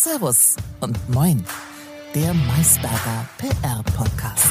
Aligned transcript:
Servus 0.00 0.54
und 0.78 0.96
Moin, 1.10 1.44
der 2.14 2.32
Maisberger 2.32 3.28
PR-Podcast. 3.36 4.46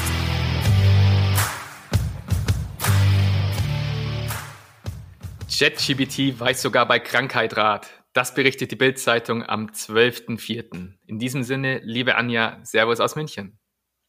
ChatGBT 5.50 6.38
weiß 6.38 6.60
sogar 6.60 6.86
bei 6.86 6.98
Krankheit 6.98 7.56
Rat. 7.56 7.88
Das 8.12 8.34
berichtet 8.34 8.72
die 8.72 8.76
Bild-Zeitung 8.76 9.42
am 9.42 9.68
12.04. 9.68 10.92
In 11.06 11.18
diesem 11.18 11.42
Sinne, 11.42 11.78
liebe 11.82 12.16
Anja, 12.16 12.58
Servus 12.62 13.00
aus 13.00 13.16
München. 13.16 13.58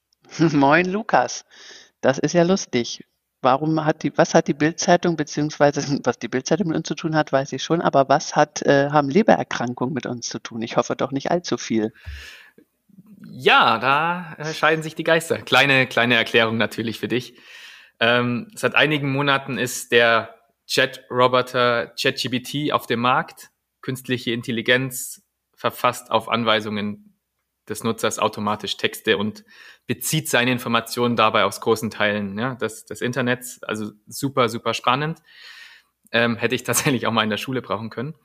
Moin, 0.40 0.88
Lukas. 0.88 1.46
Das 2.02 2.20
ist 2.20 2.34
ja 2.34 2.44
lustig. 2.44 3.06
Warum 3.42 3.86
hat 3.86 4.04
die, 4.04 4.18
was 4.18 4.34
hat 4.34 4.48
die 4.48 4.54
Bild-Zeitung, 4.54 5.16
beziehungsweise 5.16 6.00
was 6.04 6.20
die 6.20 6.28
Bild-Zeitung 6.28 6.68
mit 6.68 6.78
uns 6.78 6.88
zu 6.88 6.96
tun 6.96 7.16
hat, 7.16 7.32
weiß 7.32 7.54
ich 7.54 7.64
schon, 7.64 7.82
aber 7.82 8.10
was 8.10 8.36
hat, 8.36 8.62
äh, 8.64 8.90
haben 8.90 9.10
Lebererkrankungen 9.10 9.94
mit 9.94 10.06
uns 10.06 10.28
zu 10.28 10.40
tun? 10.40 10.62
Ich 10.62 10.78
hoffe 10.78 10.96
doch 10.96 11.12
nicht 11.12 11.32
allzu 11.32 11.58
viel. 11.58 11.94
Ja, 13.26 13.78
da 13.78 14.36
äh, 14.38 14.54
scheiden 14.54 14.84
sich 14.84 14.96
die 14.96 15.04
Geister. 15.04 15.38
Kleine, 15.42 15.88
kleine 15.88 16.16
Erklärung 16.16 16.58
natürlich 16.58 17.00
für 17.00 17.08
dich. 17.08 17.36
Ähm, 18.00 18.50
seit 18.56 18.76
einigen 18.76 19.12
Monaten 19.12 19.58
ist 19.58 19.92
der 19.92 20.36
Chat-Roboter 20.68 21.94
ChatGBT 22.00 22.72
auf 22.72 22.88
dem 22.88 23.00
Markt. 23.00 23.50
Künstliche 23.82 24.32
Intelligenz 24.32 25.24
verfasst 25.56 26.12
auf 26.12 26.30
Anweisungen 26.30 27.09
des 27.70 27.84
Nutzers 27.84 28.20
automatisch 28.20 28.78
Texte 28.78 29.18
und 29.18 29.44
bezieht 29.88 30.30
seine 30.30 30.52
Informationen 30.52 31.16
dabei 31.16 31.44
aus 31.44 31.62
großen 31.62 31.90
Teilen 31.90 32.38
ja, 32.38 32.56
des, 32.56 32.86
des 32.86 33.02
Internets. 33.02 33.64
Also 33.64 33.92
super, 34.08 34.50
super 34.50 34.74
spannend. 34.74 35.22
Ähm, 36.12 36.36
hätte 36.36 36.56
ich 36.56 36.64
tatsächlich 36.66 37.08
auch 37.08 37.12
mal 37.12 37.24
in 37.24 37.30
der 37.30 37.38
Schule 37.38 37.62
brauchen 37.62 37.90
können. 37.90 38.16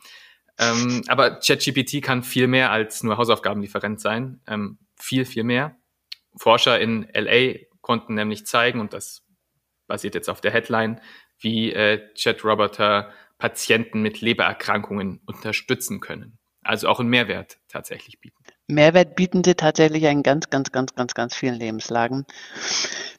Ähm, 0.58 1.02
aber 1.08 1.40
ChatGPT 1.40 2.02
kann 2.02 2.22
viel 2.22 2.46
mehr 2.46 2.70
als 2.70 3.02
nur 3.02 3.16
Hausaufgabenlieferant 3.16 4.00
sein. 4.00 4.40
Ähm, 4.46 4.78
viel, 4.96 5.24
viel 5.24 5.44
mehr. 5.44 5.76
Forscher 6.36 6.80
in 6.80 7.08
LA 7.12 7.58
konnten 7.80 8.14
nämlich 8.14 8.46
zeigen, 8.46 8.80
und 8.80 8.92
das 8.92 9.22
basiert 9.86 10.14
jetzt 10.14 10.28
auf 10.28 10.40
der 10.40 10.52
Headline, 10.52 11.00
wie 11.38 11.72
äh, 11.72 12.12
Chat-Roboter 12.14 13.12
Patienten 13.38 14.00
mit 14.02 14.20
Lebererkrankungen 14.20 15.20
unterstützen 15.26 16.00
können. 16.00 16.38
Also 16.62 16.88
auch 16.88 17.00
einen 17.00 17.10
Mehrwert 17.10 17.58
tatsächlich 17.68 18.20
bieten. 18.20 18.42
Mehrwert 18.66 19.14
bieten 19.14 19.44
sie 19.44 19.54
tatsächlich 19.54 20.04
in 20.04 20.22
ganz, 20.22 20.48
ganz, 20.48 20.72
ganz, 20.72 20.94
ganz, 20.94 21.14
ganz 21.14 21.36
vielen 21.36 21.54
Lebenslagen. 21.56 22.24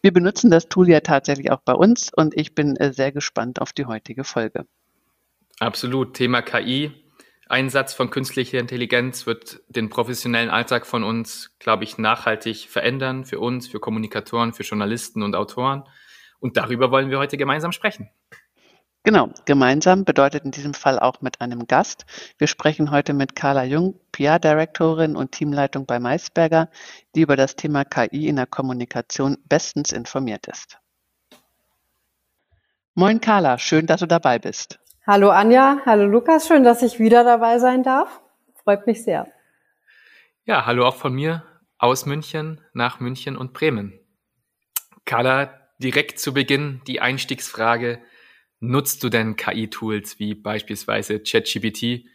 Wir 0.02 0.12
benutzen 0.12 0.50
das 0.50 0.70
Tool 0.70 0.90
ja 0.90 1.02
tatsächlich 1.02 1.52
auch 1.52 1.62
bei 1.62 1.74
uns 1.74 2.12
und 2.14 2.36
ich 2.36 2.56
bin 2.56 2.76
äh, 2.78 2.94
sehr 2.94 3.12
gespannt 3.12 3.62
auf 3.62 3.72
die 3.72 3.86
heutige 3.86 4.24
Folge. 4.24 4.66
Absolut. 5.60 6.16
Thema 6.16 6.42
KI. 6.42 6.92
Einsatz 7.48 7.94
von 7.94 8.10
künstlicher 8.10 8.58
Intelligenz 8.58 9.28
wird 9.28 9.62
den 9.70 9.90
professionellen 9.90 10.50
Alltag 10.50 10.88
von 10.88 11.04
uns, 11.04 11.52
glaube 11.60 11.84
ich, 11.84 12.00
nachhaltig 12.00 12.68
verändern 12.68 13.24
für 13.24 13.40
uns, 13.40 13.68
für 13.68 13.80
Kommunikatoren, 13.80 14.52
für 14.54 14.64
Journalisten 14.64 15.22
und 15.22 15.36
Autoren. 15.36 15.84
Und 16.40 16.58
darüber 16.58 16.90
wollen 16.90 17.12
wir 17.12 17.20
heute 17.20 17.38
gemeinsam 17.38 17.72
sprechen. 17.72 18.10
Genau, 19.06 19.30
gemeinsam 19.46 20.04
bedeutet 20.04 20.46
in 20.46 20.52
diesem 20.52 20.74
Fall 20.74 20.98
auch 20.98 21.22
mit 21.22 21.40
einem 21.40 21.68
Gast. 21.68 22.08
Wir 22.40 22.48
sprechen 22.48 22.90
heute 22.90 23.14
mit 23.14 23.36
Carla 23.36 23.64
Jung, 23.64 24.00
PR-Direktorin 24.12 25.16
und 25.16 25.32
Teamleitung 25.32 25.86
bei 25.86 26.00
Maisberger, 26.00 26.70
die 27.14 27.22
über 27.22 27.36
das 27.36 27.56
Thema 27.56 27.86
KI 27.86 28.28
in 28.28 28.38
der 28.38 28.48
Kommunikation 28.48 29.38
bestens 29.48 29.92
informiert 29.92 30.48
ist. 30.48 30.80
Moin 32.96 33.22
Carla, 33.22 33.60
schön, 33.60 33.86
dass 33.86 34.00
du 34.00 34.08
dabei 34.08 34.40
bist. 34.40 34.80
Hallo 35.06 35.30
Anja, 35.30 35.82
hallo 35.86 36.06
Lukas, 36.08 36.48
schön, 36.48 36.64
dass 36.64 36.82
ich 36.82 36.98
wieder 36.98 37.24
dabei 37.24 37.60
sein 37.60 37.84
darf. 37.84 38.22
Freut 38.64 38.88
mich 38.88 39.04
sehr. 39.04 39.28
Ja, 40.46 40.66
hallo 40.66 40.84
auch 40.88 40.96
von 40.96 41.14
mir 41.14 41.44
aus 41.78 42.08
München 42.08 42.60
nach 42.74 43.00
München 43.00 43.38
und 43.38 43.54
Bremen. 43.54 44.00
Carla, 45.06 45.54
direkt 45.78 46.18
zu 46.18 46.34
Beginn 46.34 46.82
die 46.88 47.02
Einstiegsfrage, 47.02 48.02
Nutzt 48.60 49.04
du 49.04 49.10
denn 49.10 49.36
KI-Tools 49.36 50.20
wie 50.20 50.34
beispielsweise 50.34 51.20
ChatGPT 51.20 52.06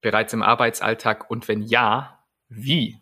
bereits 0.00 0.32
im 0.32 0.42
Arbeitsalltag 0.42 1.30
und 1.30 1.48
wenn 1.48 1.62
ja, 1.62 2.18
wie? 2.48 3.00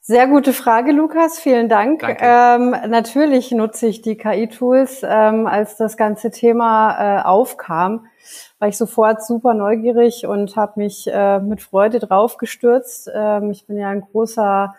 Sehr 0.00 0.28
gute 0.28 0.52
Frage, 0.52 0.92
Lukas. 0.92 1.40
Vielen 1.40 1.68
Dank. 1.68 2.00
Ähm, 2.20 2.70
natürlich 2.70 3.50
nutze 3.50 3.88
ich 3.88 4.02
die 4.02 4.16
KI-Tools. 4.16 5.02
Ähm, 5.02 5.48
als 5.48 5.76
das 5.76 5.96
ganze 5.96 6.30
Thema 6.30 7.18
äh, 7.18 7.22
aufkam, 7.24 8.06
war 8.60 8.68
ich 8.68 8.76
sofort 8.76 9.26
super 9.26 9.52
neugierig 9.54 10.24
und 10.24 10.54
habe 10.54 10.74
mich 10.76 11.08
äh, 11.10 11.40
mit 11.40 11.60
Freude 11.60 11.98
draufgestürzt. 11.98 13.10
Ähm, 13.12 13.50
ich 13.50 13.66
bin 13.66 13.78
ja 13.78 13.88
ein 13.88 14.02
großer 14.02 14.76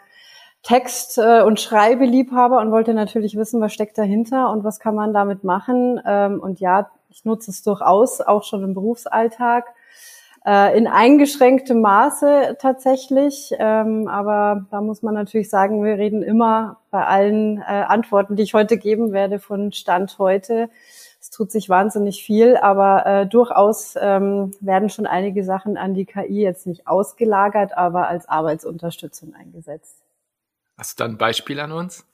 Text- 0.64 1.18
äh, 1.18 1.44
und 1.44 1.60
Schreibeliebhaber 1.60 2.60
und 2.60 2.72
wollte 2.72 2.94
natürlich 2.94 3.38
wissen, 3.38 3.62
was 3.62 3.74
steckt 3.74 3.98
dahinter 3.98 4.52
und 4.52 4.64
was 4.64 4.80
kann 4.80 4.96
man 4.96 5.14
damit 5.14 5.44
machen. 5.44 6.02
Ähm, 6.06 6.40
und 6.40 6.60
ja, 6.60 6.90
ich 7.10 7.26
nutze 7.26 7.52
es 7.52 7.64
durchaus 7.64 8.22
auch 8.22 8.44
schon 8.44 8.64
im 8.64 8.74
Berufsalltag. 8.74 9.66
Äh, 10.48 10.78
in 10.78 10.88
eingeschränktem 10.88 11.82
Maße 11.82 12.56
tatsächlich. 12.60 13.52
Ähm, 13.60 14.08
aber 14.08 14.66
da 14.72 14.80
muss 14.80 15.02
man 15.02 15.14
natürlich 15.14 15.50
sagen, 15.50 15.84
wir 15.84 15.98
reden 15.98 16.24
immer 16.24 16.78
bei 16.90 17.06
allen 17.06 17.58
äh, 17.58 17.64
Antworten, 17.64 18.38
die 18.38 18.44
ich 18.44 18.54
heute 18.54 18.78
geben 18.78 19.12
werde, 19.12 19.40
von 19.40 19.74
Stand 19.74 20.18
heute. 20.20 20.70
Es 21.20 21.32
tut 21.32 21.52
sich 21.52 21.68
wahnsinnig 21.68 22.24
viel, 22.24 22.56
aber 22.56 23.06
äh, 23.06 23.28
durchaus 23.28 23.96
ähm, 24.00 24.52
werden 24.62 24.90
schon 24.90 25.06
einige 25.06 25.44
Sachen 25.44 25.76
an 25.76 25.94
die 25.94 26.06
KI 26.06 26.42
jetzt 26.42 26.66
nicht 26.66 26.88
ausgelagert, 26.88 27.76
aber 27.78 28.08
als 28.08 28.30
Arbeitsunterstützung 28.30 29.34
eingesetzt. 29.34 30.07
Hast 30.78 31.00
du 31.00 31.04
da 31.04 31.10
ein 31.10 31.18
Beispiel 31.18 31.60
an 31.60 31.72
uns? 31.72 32.06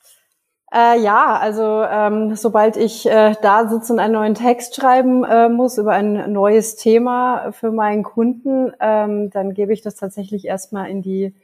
Äh, 0.73 0.99
ja, 1.01 1.37
also 1.37 1.83
ähm, 1.83 2.35
sobald 2.35 2.77
ich 2.77 3.05
äh, 3.05 3.35
da 3.43 3.67
sitze 3.67 3.93
und 3.93 3.99
einen 3.99 4.13
neuen 4.13 4.33
Text 4.33 4.75
schreiben 4.75 5.23
äh, 5.23 5.47
muss 5.47 5.77
über 5.77 5.91
ein 5.91 6.31
neues 6.33 6.75
Thema 6.75 7.51
für 7.51 7.71
meinen 7.71 8.01
Kunden, 8.01 8.71
ähm, 8.79 9.29
dann 9.29 9.53
gebe 9.53 9.71
ich 9.71 9.81
das 9.81 9.95
tatsächlich 9.95 10.45
erstmal 10.45 10.89
in 10.89 11.03
die 11.03 11.35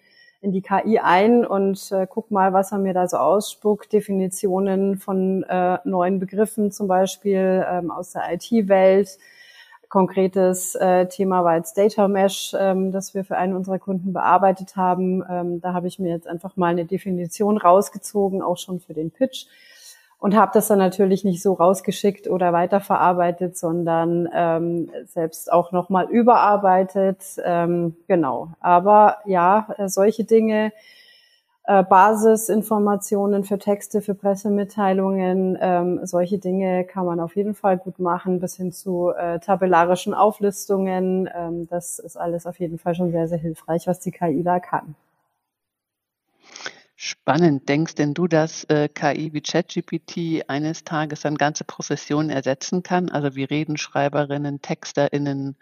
in 0.42 0.52
die 0.52 0.62
KI 0.62 1.00
ein 1.00 1.46
und 1.46 1.92
äh, 1.92 2.08
guck 2.10 2.32
mal, 2.32 2.54
was 2.54 2.72
er 2.72 2.78
mir 2.78 2.94
da 2.94 3.08
so 3.08 3.18
ausspuckt. 3.18 3.92
Definitionen 3.92 4.98
von 4.98 5.44
äh, 5.44 5.80
neuen 5.84 6.20
Begriffen 6.20 6.72
zum 6.72 6.88
Beispiel 6.88 7.66
ähm, 7.70 7.92
aus 7.92 8.14
der 8.14 8.24
IT-Welt, 8.34 9.18
Konkretes 9.90 10.76
äh, 10.76 11.08
Thema 11.08 11.44
war 11.44 11.58
jetzt 11.58 11.78
Data 11.78 12.08
Mesh, 12.08 12.56
ähm, 12.58 12.92
das 12.92 13.16
wir 13.16 13.26
für 13.26 13.38
einen 13.38 13.56
unserer 13.56 13.80
Kunden 13.80 14.14
bearbeitet 14.14 14.76
haben. 14.76 15.24
Ähm, 15.28 15.62
da 15.62 15.74
habe 15.74 15.88
ich 15.88 15.98
mir 15.98 16.12
jetzt 16.12 16.28
einfach 16.28 16.56
mal 16.56 16.68
eine 16.68 16.86
Definition 16.86 17.58
rausgezogen, 17.58 18.44
auch 18.44 18.58
schon 18.58 18.80
für 18.80 18.94
den 18.94 19.10
Pitch 19.10 19.48
und 20.20 20.36
habe 20.36 20.52
das 20.54 20.68
dann 20.68 20.78
natürlich 20.78 21.24
nicht 21.24 21.42
so 21.42 21.54
rausgeschickt 21.54 22.30
oder 22.30 22.54
weiterverarbeitet, 22.54 23.58
sondern 23.58 24.30
ähm, 24.32 24.92
selbst 25.08 25.52
auch 25.52 25.72
nochmal 25.72 26.08
überarbeitet. 26.10 27.24
Ähm, 27.44 27.96
genau. 28.08 28.50
Aber 28.60 29.18
ja, 29.26 29.70
solche 29.88 30.24
Dinge 30.24 30.72
äh, 31.70 31.84
Basisinformationen 31.84 33.44
für 33.44 33.60
Texte, 33.60 34.02
für 34.02 34.16
Pressemitteilungen. 34.16 35.56
Ähm, 35.62 36.00
solche 36.04 36.40
Dinge 36.40 36.84
kann 36.84 37.06
man 37.06 37.20
auf 37.20 37.36
jeden 37.36 37.54
Fall 37.54 37.78
gut 37.78 38.00
machen, 38.00 38.40
bis 38.40 38.56
hin 38.56 38.72
zu 38.72 39.12
äh, 39.12 39.40
tabellarischen 39.40 40.16
Auflistungen. 40.16 41.30
Ähm, 41.32 41.68
das 41.68 42.00
ist 42.00 42.18
alles 42.18 42.48
auf 42.48 42.60
jeden 42.60 42.80
Fall 42.80 42.96
schon 42.96 43.12
sehr, 43.12 43.28
sehr 43.28 43.38
hilfreich, 43.38 43.86
was 43.86 44.00
die 44.00 44.10
KI 44.10 44.42
da 44.42 44.60
kann. 44.60 44.96
Spannend. 46.96 47.70
Denkst 47.70 47.94
denn 47.94 48.16
du, 48.16 48.26
dass 48.26 48.64
äh, 48.64 48.90
KI 48.90 49.32
wie 49.34 49.42
ChatGPT 49.42 50.50
eines 50.50 50.84
Tages 50.84 51.22
dann 51.22 51.36
ganze 51.36 51.66
Professionen 51.66 52.32
ersetzen 52.32 52.82
kann? 52.82 53.10
Also 53.10 53.36
wie 53.36 53.44
Redenschreiberinnen, 53.44 54.64
TexterInnen, 54.64 55.56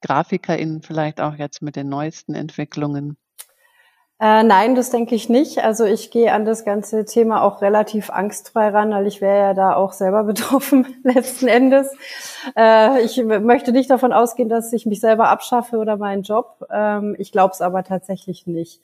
GrafikerInnen 0.00 0.80
vielleicht 0.80 1.20
auch 1.20 1.34
jetzt 1.34 1.60
mit 1.60 1.76
den 1.76 1.90
neuesten 1.90 2.34
Entwicklungen? 2.34 3.18
Äh, 4.18 4.44
nein, 4.44 4.74
das 4.74 4.88
denke 4.90 5.14
ich 5.14 5.28
nicht. 5.28 5.62
Also 5.62 5.84
ich 5.84 6.10
gehe 6.10 6.32
an 6.32 6.46
das 6.46 6.64
ganze 6.64 7.04
Thema 7.04 7.42
auch 7.42 7.60
relativ 7.60 8.08
angstfrei 8.08 8.68
ran, 8.68 8.90
weil 8.90 9.06
ich 9.06 9.20
wäre 9.20 9.38
ja 9.38 9.54
da 9.54 9.74
auch 9.76 9.92
selber 9.92 10.24
betroffen 10.24 10.86
letzten 11.02 11.48
Endes. 11.48 11.94
Äh, 12.56 13.02
ich 13.02 13.22
möchte 13.22 13.72
nicht 13.72 13.90
davon 13.90 14.14
ausgehen, 14.14 14.48
dass 14.48 14.72
ich 14.72 14.86
mich 14.86 15.00
selber 15.00 15.28
abschaffe 15.28 15.76
oder 15.76 15.98
meinen 15.98 16.22
Job. 16.22 16.66
Ähm, 16.70 17.14
ich 17.18 17.30
glaube 17.30 17.52
es 17.52 17.60
aber 17.60 17.84
tatsächlich 17.84 18.46
nicht. 18.46 18.80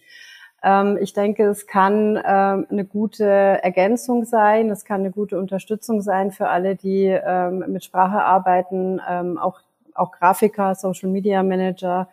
Ähm, 0.62 0.98
ich 1.00 1.14
denke, 1.14 1.44
es 1.44 1.66
kann 1.66 2.16
ähm, 2.16 2.66
eine 2.70 2.84
gute 2.84 3.24
Ergänzung 3.24 4.26
sein, 4.26 4.70
es 4.70 4.84
kann 4.84 5.00
eine 5.00 5.10
gute 5.12 5.38
Unterstützung 5.38 6.02
sein 6.02 6.30
für 6.30 6.48
alle, 6.48 6.76
die 6.76 7.06
ähm, 7.06 7.64
mit 7.68 7.84
Sprache 7.84 8.22
arbeiten, 8.22 9.00
ähm, 9.08 9.38
auch, 9.38 9.60
auch 9.94 10.12
Grafiker, 10.12 10.74
Social 10.74 11.08
Media 11.08 11.42
Manager 11.42 12.08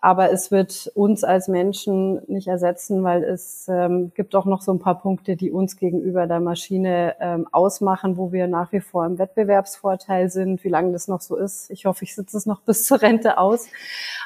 Aber 0.00 0.30
es 0.30 0.52
wird 0.52 0.92
uns 0.94 1.24
als 1.24 1.48
Menschen 1.48 2.22
nicht 2.28 2.46
ersetzen, 2.46 3.02
weil 3.02 3.24
es 3.24 3.66
ähm, 3.68 4.12
gibt 4.14 4.36
auch 4.36 4.44
noch 4.44 4.62
so 4.62 4.72
ein 4.72 4.78
paar 4.78 5.00
Punkte, 5.00 5.34
die 5.34 5.50
uns 5.50 5.76
gegenüber 5.76 6.28
der 6.28 6.38
Maschine 6.38 7.16
ähm, 7.18 7.48
ausmachen, 7.50 8.16
wo 8.16 8.30
wir 8.30 8.46
nach 8.46 8.70
wie 8.70 8.80
vor 8.80 9.04
im 9.06 9.18
Wettbewerbsvorteil 9.18 10.30
sind. 10.30 10.62
Wie 10.62 10.68
lange 10.68 10.92
das 10.92 11.08
noch 11.08 11.20
so 11.20 11.34
ist, 11.34 11.68
ich 11.72 11.86
hoffe, 11.86 12.04
ich 12.04 12.14
sitze 12.14 12.36
es 12.36 12.46
noch 12.46 12.60
bis 12.60 12.84
zur 12.84 13.02
Rente 13.02 13.38
aus. 13.38 13.66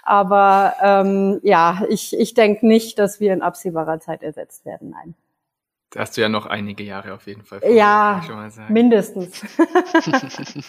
Aber 0.03 0.75
ähm, 0.83 1.41
ja, 1.43 1.83
ich, 1.89 2.19
ich 2.19 2.35
denke 2.35 2.67
nicht, 2.67 2.99
dass 2.99 3.19
wir 3.19 3.33
in 3.33 3.41
absehbarer 3.41 3.99
Zeit 3.99 4.23
ersetzt 4.23 4.67
werden. 4.67 4.91
Nein. 4.91 5.15
Da 5.89 6.01
hast 6.01 6.17
du 6.17 6.21
ja 6.21 6.29
noch 6.29 6.45
einige 6.45 6.85
Jahre 6.85 7.15
auf 7.15 7.27
jeden 7.27 7.45
Fall. 7.45 7.61
Vor, 7.61 7.71
ja, 7.71 8.23
mindestens. 8.69 9.43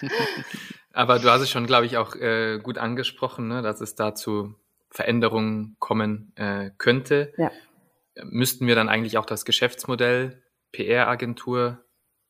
Aber 0.94 1.20
du 1.20 1.30
hast 1.30 1.42
es 1.42 1.50
schon, 1.50 1.66
glaube 1.66 1.88
ich, 1.88 1.98
auch 1.98 2.16
äh, 2.16 2.60
gut 2.60 2.78
angesprochen, 2.78 3.50
ne, 3.50 3.62
dass 3.62 3.82
es 3.82 3.96
dazu 3.96 4.56
Veränderungen 4.94 5.76
kommen 5.80 6.34
äh, 6.36 6.70
könnte, 6.78 7.34
ja. 7.38 7.52
müssten 8.24 8.68
wir 8.68 8.76
dann 8.76 8.90
eigentlich 8.90 9.18
auch 9.18 9.26
das 9.26 9.44
Geschäftsmodell 9.44 10.44
PR-Agentur 10.72 11.84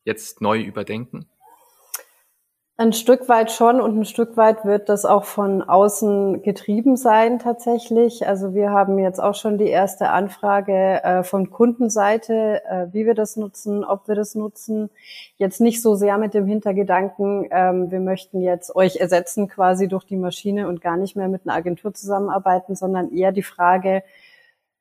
jetzt 0.04 0.40
neu 0.40 0.62
überdenken? 0.62 1.28
Ein 2.76 2.92
Stück 2.92 3.28
weit 3.28 3.52
schon 3.52 3.80
und 3.80 3.96
ein 4.00 4.04
Stück 4.04 4.36
weit 4.36 4.64
wird 4.64 4.88
das 4.88 5.04
auch 5.04 5.26
von 5.26 5.62
außen 5.62 6.42
getrieben 6.42 6.96
sein 6.96 7.38
tatsächlich. 7.38 8.26
Also 8.26 8.52
wir 8.52 8.70
haben 8.70 8.98
jetzt 8.98 9.20
auch 9.20 9.36
schon 9.36 9.58
die 9.58 9.68
erste 9.68 10.10
Anfrage 10.10 11.04
äh, 11.04 11.22
von 11.22 11.50
Kundenseite, 11.50 12.62
äh, 12.68 12.86
wie 12.90 13.06
wir 13.06 13.14
das 13.14 13.36
nutzen, 13.36 13.84
ob 13.84 14.08
wir 14.08 14.16
das 14.16 14.34
nutzen. 14.34 14.90
Jetzt 15.36 15.60
nicht 15.60 15.82
so 15.82 15.94
sehr 15.94 16.18
mit 16.18 16.34
dem 16.34 16.46
Hintergedanken, 16.46 17.46
ähm, 17.52 17.92
wir 17.92 18.00
möchten 18.00 18.40
jetzt 18.40 18.74
euch 18.74 18.96
ersetzen 18.96 19.46
quasi 19.46 19.86
durch 19.86 20.04
die 20.04 20.16
Maschine 20.16 20.66
und 20.66 20.80
gar 20.80 20.96
nicht 20.96 21.14
mehr 21.14 21.28
mit 21.28 21.42
einer 21.46 21.54
Agentur 21.54 21.94
zusammenarbeiten, 21.94 22.74
sondern 22.74 23.12
eher 23.12 23.30
die 23.30 23.44
Frage, 23.44 24.02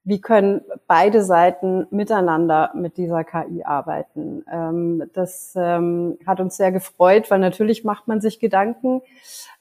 wie 0.06 0.20
können 0.20 0.62
beide 0.88 1.24
Seiten 1.24 1.88
miteinander 1.90 2.72
mit 2.76 2.98
dieser 2.98 3.24
KI 3.24 3.64
arbeiten. 3.64 4.44
Ähm, 4.52 5.10
das 5.14 5.54
ähm, 5.56 6.18
hat 6.26 6.40
uns 6.42 6.58
sehr 6.58 6.72
gefreut, 6.72 7.32
weil 7.32 7.40
natürlich 7.40 7.84
macht 7.84 8.08
man 8.08 8.20
sich 8.20 8.40
Gedanken, 8.40 9.02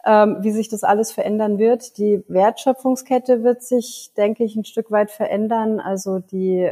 ähm, 0.05 0.39
wie 0.41 0.51
sich 0.51 0.69
das 0.69 0.83
alles 0.83 1.13
verändern 1.13 1.59
wird. 1.59 1.97
Die 1.99 2.25
Wertschöpfungskette 2.27 3.45
wird 3.45 3.63
sich, 3.63 4.13
denke 4.17 4.43
ich, 4.43 4.57
ein 4.57 4.65
Stück 4.65 4.91
weit 4.91 5.11
verändern. 5.11 5.79
Also 5.79 6.19
die 6.19 6.69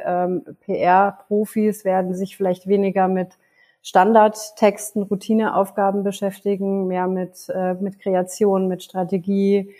PR-Profis 0.66 1.84
werden 1.84 2.14
sich 2.14 2.36
vielleicht 2.36 2.66
weniger 2.66 3.06
mit 3.06 3.36
Standardtexten, 3.82 5.04
Routineaufgaben 5.04 6.02
beschäftigen, 6.02 6.86
mehr 6.86 7.06
mit, 7.06 7.48
äh, 7.48 7.74
mit 7.74 7.98
Kreation, 7.98 8.68
mit 8.68 8.82
Strategie, 8.82 9.74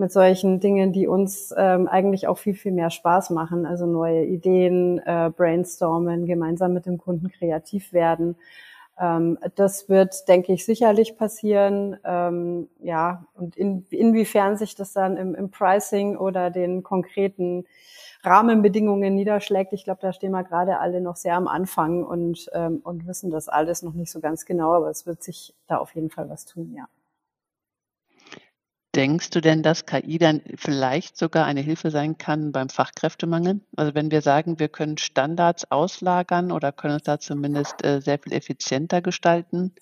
mit 0.00 0.10
solchen 0.10 0.58
Dingen, 0.58 0.92
die 0.92 1.06
uns 1.06 1.54
ähm, 1.56 1.86
eigentlich 1.86 2.26
auch 2.26 2.38
viel, 2.38 2.54
viel 2.54 2.72
mehr 2.72 2.90
Spaß 2.90 3.30
machen. 3.30 3.66
Also 3.66 3.86
neue 3.86 4.24
Ideen, 4.24 4.98
äh, 4.98 5.30
brainstormen, 5.30 6.26
gemeinsam 6.26 6.72
mit 6.72 6.86
dem 6.86 6.98
Kunden 6.98 7.30
kreativ 7.30 7.92
werden. 7.92 8.36
Ähm, 8.98 9.38
das 9.54 9.88
wird, 9.88 10.26
denke 10.26 10.52
ich, 10.54 10.64
sicherlich 10.64 11.16
passieren. 11.16 11.98
Ähm, 12.02 12.68
ja, 12.80 13.26
und 13.34 13.56
in, 13.56 13.86
inwiefern 13.90 14.56
sich 14.56 14.74
das 14.74 14.92
dann 14.92 15.16
im, 15.16 15.34
im 15.34 15.50
Pricing 15.50 16.16
oder 16.16 16.50
den 16.50 16.82
konkreten 16.82 17.66
Rahmenbedingungen 18.22 19.14
niederschlägt. 19.14 19.72
Ich 19.74 19.84
glaube, 19.84 20.00
da 20.00 20.12
stehen 20.12 20.32
wir 20.32 20.44
gerade 20.44 20.78
alle 20.78 21.00
noch 21.00 21.16
sehr 21.16 21.36
am 21.36 21.46
Anfang 21.46 22.04
und, 22.04 22.50
ähm, 22.54 22.80
und 22.82 23.06
wissen 23.06 23.30
das 23.30 23.48
alles 23.48 23.82
noch 23.82 23.94
nicht 23.94 24.10
so 24.10 24.20
ganz 24.20 24.46
genau, 24.46 24.72
aber 24.72 24.90
es 24.90 25.06
wird 25.06 25.22
sich 25.22 25.54
da 25.66 25.76
auf 25.76 25.94
jeden 25.94 26.10
Fall 26.10 26.28
was 26.28 26.46
tun, 26.46 26.72
ja. 26.74 26.86
Denkst 28.96 29.30
du 29.30 29.40
denn, 29.40 29.62
dass 29.62 29.86
KI 29.86 30.18
dann 30.18 30.42
vielleicht 30.56 31.16
sogar 31.16 31.46
eine 31.46 31.60
Hilfe 31.60 31.92
sein 31.92 32.18
kann 32.18 32.50
beim 32.50 32.68
Fachkräftemangel? 32.68 33.60
Also 33.76 33.94
wenn 33.94 34.10
wir 34.10 34.20
sagen, 34.20 34.58
wir 34.58 34.68
können 34.68 34.98
Standards 34.98 35.70
auslagern 35.70 36.50
oder 36.50 36.72
können 36.72 36.96
es 36.96 37.04
da 37.04 37.20
zumindest 37.20 37.84
äh, 37.84 38.00
sehr 38.00 38.18
viel 38.18 38.32
effizienter 38.32 39.00
gestalten, 39.00 39.76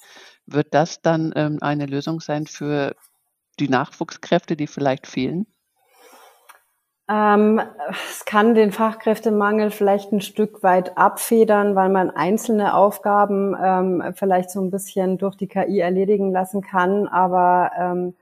wird 0.45 0.75
das 0.75 1.01
dann 1.01 1.33
ähm, 1.37 1.59
eine 1.63 1.87
Lösung 1.87 2.21
sein 2.21 2.47
für 2.47 2.95
die 3.59 3.71
Nachwuchskräfte, 3.71 4.57
die 4.57 4.67
vielleicht 4.67 5.07
fehlen? 5.07 5.47
Ähm, 7.11 7.63
es 8.11 8.27
kann 8.27 8.55
den 8.55 8.73
Fachkräftemangel 8.73 9.71
vielleicht 9.71 10.13
ein 10.13 10.21
Stück 10.21 10.63
weit 10.63 10.99
abfedern, 10.99 11.75
weil 11.75 11.89
man 11.89 12.11
einzelne 12.11 12.75
Aufgaben 12.75 13.57
ähm, 13.59 14.13
vielleicht 14.15 14.51
so 14.51 14.61
ein 14.61 14.71
bisschen 14.71 15.17
durch 15.17 15.35
die 15.35 15.49
KI 15.49 15.81
erledigen 15.81 16.31
lassen 16.31 16.61
kann, 16.61 17.09
aber 17.09 17.71
ähm, 17.79 18.15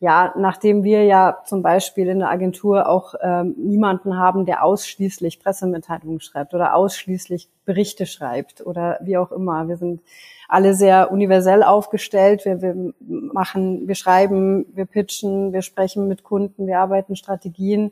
ja, 0.00 0.32
nachdem 0.36 0.84
wir 0.84 1.04
ja 1.04 1.38
zum 1.44 1.62
Beispiel 1.62 2.08
in 2.08 2.20
der 2.20 2.30
Agentur 2.30 2.88
auch 2.88 3.14
ähm, 3.20 3.54
niemanden 3.56 4.16
haben, 4.16 4.46
der 4.46 4.64
ausschließlich 4.64 5.40
Pressemitteilungen 5.40 6.20
schreibt 6.20 6.54
oder 6.54 6.74
ausschließlich 6.76 7.48
Berichte 7.64 8.06
schreibt 8.06 8.64
oder 8.64 8.98
wie 9.02 9.16
auch 9.16 9.32
immer. 9.32 9.66
Wir 9.66 9.76
sind 9.76 10.00
alle 10.48 10.74
sehr 10.74 11.10
universell 11.10 11.64
aufgestellt. 11.64 12.44
Wir, 12.44 12.62
wir 12.62 12.94
machen, 13.00 13.88
wir 13.88 13.96
schreiben, 13.96 14.66
wir 14.72 14.86
pitchen, 14.86 15.52
wir 15.52 15.62
sprechen 15.62 16.06
mit 16.06 16.22
Kunden, 16.22 16.68
wir 16.68 16.78
arbeiten 16.78 17.16
Strategien. 17.16 17.90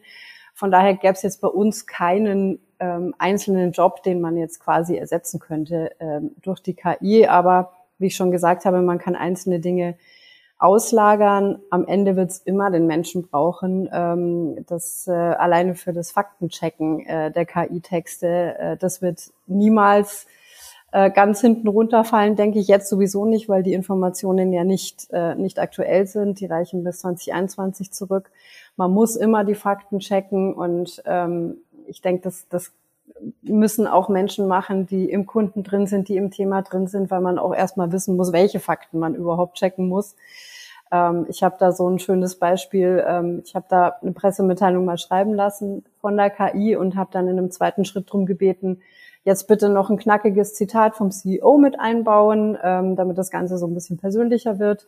Von 0.55 0.70
daher 0.70 0.94
gäbe 0.94 1.12
es 1.12 1.23
jetzt 1.23 1.41
bei 1.41 1.49
uns 1.49 1.87
keinen 1.87 2.61
ähm, 2.79 3.14
einzelnen 3.19 3.73
Job, 3.73 4.05
den 4.05 4.20
man 4.20 4.37
jetzt 4.37 4.61
quasi 4.61 4.97
ersetzen 4.97 5.41
könnte 5.41 5.91
ähm, 5.99 6.37
durch 6.41 6.61
die 6.61 6.75
KI. 6.75 7.26
Aber 7.26 7.73
wie 7.99 8.06
ich 8.06 8.17
schon 8.17 8.31
gesagt 8.31 8.64
habe, 8.64 8.81
man 8.81 8.99
kann 8.99 9.17
einzelne 9.17 9.58
Dinge 9.58 9.97
auslagern. 10.58 11.58
Am 11.70 11.87
Ende 11.87 12.17
wird 12.17 12.31
es 12.31 12.38
immer 12.38 12.70
den 12.70 12.87
Menschen 12.87 13.26
brauchen. 13.29 13.88
Ähm, 13.93 14.64
das 14.67 15.06
äh, 15.06 15.12
alleine 15.12 15.75
für 15.75 15.93
das 15.93 16.11
Faktenchecken 16.11 17.05
äh, 17.06 17.31
der 17.31 17.47
KI-Texte, 17.47 18.58
äh, 18.58 18.76
das 18.76 19.03
wird 19.03 19.31
niemals 19.47 20.26
äh, 20.93 21.11
ganz 21.11 21.41
hinten 21.41 21.69
runterfallen, 21.69 22.37
denke 22.37 22.58
ich 22.58 22.69
jetzt 22.69 22.88
sowieso 22.88 23.26
nicht, 23.26 23.49
weil 23.49 23.62
die 23.62 23.75
Informationen 23.75 24.53
ja 24.53 24.64
nicht, 24.64 25.08
äh, 25.11 25.35
nicht 25.35 25.58
aktuell 25.58 26.06
sind. 26.06 26.41
Die 26.41 26.47
reichen 26.47 26.85
bis 26.85 27.00
2021 27.00 27.93
zurück. 27.93 28.31
Man 28.76 28.93
muss 28.93 29.17
immer 29.17 29.44
die 29.44 29.55
Fakten 29.55 29.99
checken 29.99 30.55
und 30.55 31.03
ähm, 31.05 31.58
ich 31.87 32.00
denke, 32.00 32.23
das, 32.23 32.49
das 32.49 32.73
müssen 33.42 33.86
auch 33.86 34.08
Menschen 34.08 34.46
machen, 34.48 34.86
die 34.86 35.10
im 35.10 35.26
Kunden 35.26 35.62
drin 35.62 35.86
sind, 35.86 36.08
die 36.08 36.16
im 36.16 36.30
Thema 36.30 36.62
drin 36.62 36.86
sind, 36.86 37.10
weil 37.10 37.20
man 37.20 37.38
auch 37.38 37.54
erstmal 37.54 37.92
wissen 37.92 38.16
muss, 38.16 38.32
welche 38.32 38.60
Fakten 38.60 38.98
man 38.98 39.14
überhaupt 39.14 39.56
checken 39.56 39.88
muss. 39.88 40.16
Ähm, 40.90 41.26
ich 41.28 41.42
habe 41.42 41.56
da 41.58 41.72
so 41.72 41.88
ein 41.88 41.98
schönes 41.98 42.38
Beispiel. 42.38 43.04
Ähm, 43.06 43.42
ich 43.44 43.54
habe 43.54 43.66
da 43.68 43.96
eine 44.00 44.12
Pressemitteilung 44.12 44.84
mal 44.84 44.98
schreiben 44.98 45.34
lassen 45.34 45.84
von 46.00 46.16
der 46.16 46.30
KI 46.30 46.76
und 46.76 46.96
habe 46.96 47.10
dann 47.12 47.28
in 47.28 47.38
einem 47.38 47.50
zweiten 47.50 47.84
Schritt 47.84 48.12
drum 48.12 48.26
gebeten, 48.26 48.80
jetzt 49.24 49.48
bitte 49.48 49.69
noch 49.69 49.90
ein 49.90 49.98
knackiges 49.98 50.54
Zitat 50.54 50.94
vom 50.94 51.10
CEO 51.10 51.58
mit 51.58 51.78
einbauen, 51.80 52.56
ähm, 52.62 52.96
damit 52.96 53.19
das 53.19 53.30
Ganze 53.30 53.58
so 53.58 53.66
ein 53.66 53.74
bisschen 53.74 53.98
persönlicher 53.98 54.58
wird. 54.58 54.86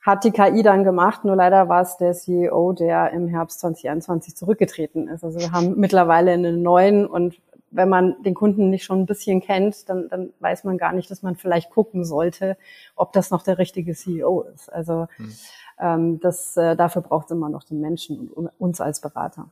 Hat 0.00 0.22
die 0.22 0.30
KI 0.30 0.62
dann 0.62 0.84
gemacht, 0.84 1.24
nur 1.24 1.34
leider 1.34 1.68
war 1.68 1.82
es 1.82 1.96
der 1.96 2.12
CEO, 2.12 2.72
der 2.72 3.10
im 3.10 3.26
Herbst 3.26 3.58
2021 3.58 4.36
zurückgetreten 4.36 5.08
ist. 5.08 5.24
Also 5.24 5.40
wir 5.40 5.50
haben 5.50 5.74
mittlerweile 5.80 6.30
einen 6.30 6.62
neuen 6.62 7.06
und 7.06 7.40
wenn 7.76 7.88
man 7.88 8.22
den 8.22 8.34
Kunden 8.34 8.70
nicht 8.70 8.84
schon 8.84 9.00
ein 9.00 9.06
bisschen 9.06 9.40
kennt, 9.40 9.88
dann, 9.88 10.08
dann 10.08 10.32
weiß 10.40 10.64
man 10.64 10.78
gar 10.78 10.92
nicht, 10.92 11.10
dass 11.10 11.22
man 11.22 11.36
vielleicht 11.36 11.70
gucken 11.70 12.04
sollte, 12.04 12.56
ob 12.94 13.12
das 13.12 13.30
noch 13.30 13.42
der 13.42 13.58
richtige 13.58 13.94
CEO 13.94 14.42
ist. 14.54 14.72
Also 14.72 15.06
hm. 15.16 15.32
ähm, 15.78 16.20
das, 16.20 16.56
äh, 16.56 16.74
dafür 16.74 17.02
braucht 17.02 17.26
es 17.26 17.32
immer 17.32 17.48
noch 17.48 17.64
den 17.64 17.80
Menschen 17.80 18.28
und 18.28 18.50
uns 18.58 18.80
als 18.80 19.00
Berater. 19.00 19.50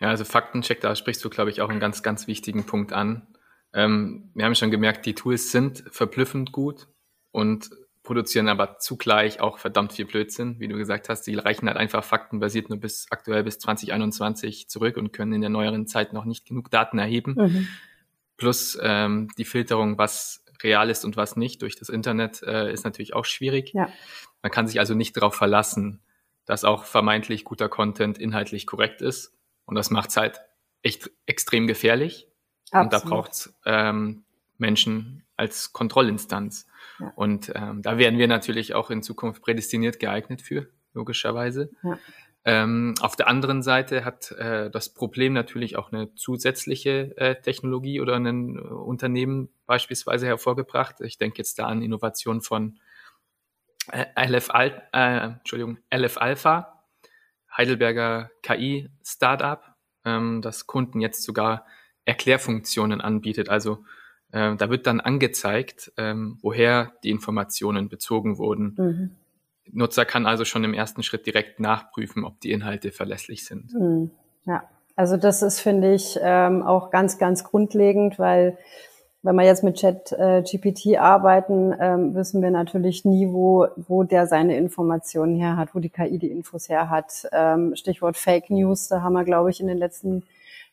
Ja, 0.00 0.08
also 0.08 0.24
Faktencheck, 0.24 0.80
da 0.80 0.96
sprichst 0.96 1.22
du, 1.24 1.30
glaube 1.30 1.50
ich, 1.50 1.60
auch 1.60 1.68
einen 1.68 1.80
ganz, 1.80 2.02
ganz 2.02 2.26
wichtigen 2.26 2.64
Punkt 2.64 2.92
an. 2.92 3.26
Ähm, 3.74 4.30
wir 4.34 4.46
haben 4.46 4.54
schon 4.54 4.70
gemerkt, 4.70 5.06
die 5.06 5.14
Tools 5.14 5.52
sind 5.52 5.84
verblüffend 5.90 6.52
gut 6.52 6.88
und 7.32 7.70
produzieren 8.10 8.48
aber 8.48 8.78
zugleich 8.78 9.38
auch 9.40 9.58
verdammt 9.58 9.92
viel 9.92 10.04
Blödsinn. 10.04 10.58
Wie 10.58 10.66
du 10.66 10.76
gesagt 10.76 11.08
hast, 11.08 11.28
die 11.28 11.36
reichen 11.36 11.68
halt 11.68 11.76
einfach 11.76 12.02
faktenbasiert 12.02 12.68
nur 12.68 12.80
bis 12.80 13.06
aktuell 13.10 13.44
bis 13.44 13.60
2021 13.60 14.68
zurück 14.68 14.96
und 14.96 15.12
können 15.12 15.32
in 15.32 15.42
der 15.42 15.50
neueren 15.50 15.86
Zeit 15.86 16.12
noch 16.12 16.24
nicht 16.24 16.44
genug 16.44 16.72
Daten 16.72 16.98
erheben. 16.98 17.36
Mhm. 17.38 17.68
Plus 18.36 18.76
ähm, 18.82 19.28
die 19.38 19.44
Filterung, 19.44 19.96
was 19.96 20.44
real 20.60 20.90
ist 20.90 21.04
und 21.04 21.16
was 21.16 21.36
nicht 21.36 21.62
durch 21.62 21.76
das 21.76 21.88
Internet, 21.88 22.42
äh, 22.42 22.72
ist 22.72 22.84
natürlich 22.84 23.14
auch 23.14 23.26
schwierig. 23.26 23.74
Ja. 23.74 23.88
Man 24.42 24.50
kann 24.50 24.66
sich 24.66 24.80
also 24.80 24.94
nicht 24.94 25.16
darauf 25.16 25.36
verlassen, 25.36 26.00
dass 26.46 26.64
auch 26.64 26.82
vermeintlich 26.82 27.44
guter 27.44 27.68
Content 27.68 28.18
inhaltlich 28.18 28.66
korrekt 28.66 29.02
ist. 29.02 29.38
Und 29.66 29.76
das 29.76 29.90
macht 29.90 30.10
es 30.10 30.16
halt 30.16 30.40
echt 30.82 31.12
extrem 31.26 31.68
gefährlich. 31.68 32.26
Absolut. 32.72 32.84
Und 32.86 32.92
da 32.92 33.08
braucht 33.08 33.32
es 33.34 33.54
ähm, 33.66 34.24
Menschen 34.60 35.24
als 35.36 35.72
Kontrollinstanz. 35.72 36.66
Und 37.16 37.52
ähm, 37.54 37.82
da 37.82 37.98
werden 37.98 38.18
wir 38.18 38.28
natürlich 38.28 38.74
auch 38.74 38.90
in 38.90 39.02
Zukunft 39.02 39.42
prädestiniert 39.42 39.98
geeignet 39.98 40.42
für, 40.42 40.68
logischerweise. 40.92 41.70
Ja. 41.82 41.98
Ähm, 42.44 42.94
auf 43.00 43.16
der 43.16 43.28
anderen 43.28 43.62
Seite 43.62 44.04
hat 44.04 44.32
äh, 44.32 44.70
das 44.70 44.94
Problem 44.94 45.34
natürlich 45.34 45.76
auch 45.76 45.92
eine 45.92 46.14
zusätzliche 46.14 47.14
äh, 47.18 47.40
Technologie 47.40 48.00
oder 48.00 48.16
ein 48.16 48.56
äh, 48.56 48.60
Unternehmen 48.60 49.50
beispielsweise 49.66 50.26
hervorgebracht. 50.26 51.02
Ich 51.02 51.18
denke 51.18 51.38
jetzt 51.38 51.58
da 51.58 51.66
an 51.66 51.82
Innovation 51.82 52.40
von 52.40 52.78
äh, 53.92 54.06
LF, 54.26 54.50
Al 54.50 54.82
äh, 54.94 55.32
Entschuldigung, 55.34 55.78
LF 55.94 56.16
Alpha, 56.16 56.84
Heidelberger 57.54 58.30
KI-Startup, 58.42 59.62
ähm, 60.06 60.40
das 60.40 60.66
Kunden 60.66 61.00
jetzt 61.00 61.22
sogar 61.22 61.66
Erklärfunktionen 62.06 63.02
anbietet. 63.02 63.50
Also 63.50 63.84
äh, 64.32 64.56
da 64.56 64.70
wird 64.70 64.86
dann 64.86 65.00
angezeigt, 65.00 65.92
ähm, 65.96 66.38
woher 66.42 66.92
die 67.04 67.10
Informationen 67.10 67.88
bezogen 67.88 68.38
wurden. 68.38 68.74
Mhm. 68.76 69.10
Nutzer 69.72 70.04
kann 70.04 70.26
also 70.26 70.44
schon 70.44 70.64
im 70.64 70.74
ersten 70.74 71.02
Schritt 71.02 71.26
direkt 71.26 71.60
nachprüfen, 71.60 72.24
ob 72.24 72.40
die 72.40 72.50
Inhalte 72.50 72.92
verlässlich 72.92 73.44
sind. 73.44 73.72
Mhm. 73.74 74.10
Ja, 74.44 74.64
also 74.96 75.16
das 75.16 75.42
ist, 75.42 75.60
finde 75.60 75.94
ich, 75.94 76.18
ähm, 76.20 76.62
auch 76.62 76.90
ganz, 76.90 77.18
ganz 77.18 77.44
grundlegend, 77.44 78.18
weil 78.18 78.58
wenn 79.22 79.36
wir 79.36 79.44
jetzt 79.44 79.62
mit 79.62 79.76
Chat 79.76 80.12
äh, 80.12 80.42
GPT 80.42 80.98
arbeiten, 80.98 81.74
ähm, 81.78 82.14
wissen 82.14 82.40
wir 82.42 82.50
natürlich 82.50 83.04
nie, 83.04 83.28
wo, 83.28 83.66
wo 83.76 84.02
der 84.02 84.26
seine 84.26 84.56
Informationen 84.56 85.36
her 85.36 85.56
hat, 85.58 85.74
wo 85.74 85.78
die 85.78 85.90
KI 85.90 86.18
die 86.18 86.30
Infos 86.30 86.70
her 86.70 86.88
hat. 86.88 87.28
Ähm, 87.30 87.76
Stichwort 87.76 88.16
Fake 88.16 88.48
News, 88.48 88.88
da 88.88 89.02
haben 89.02 89.12
wir, 89.12 89.24
glaube 89.24 89.50
ich, 89.50 89.60
in 89.60 89.66
den 89.66 89.76
letzten 89.76 90.24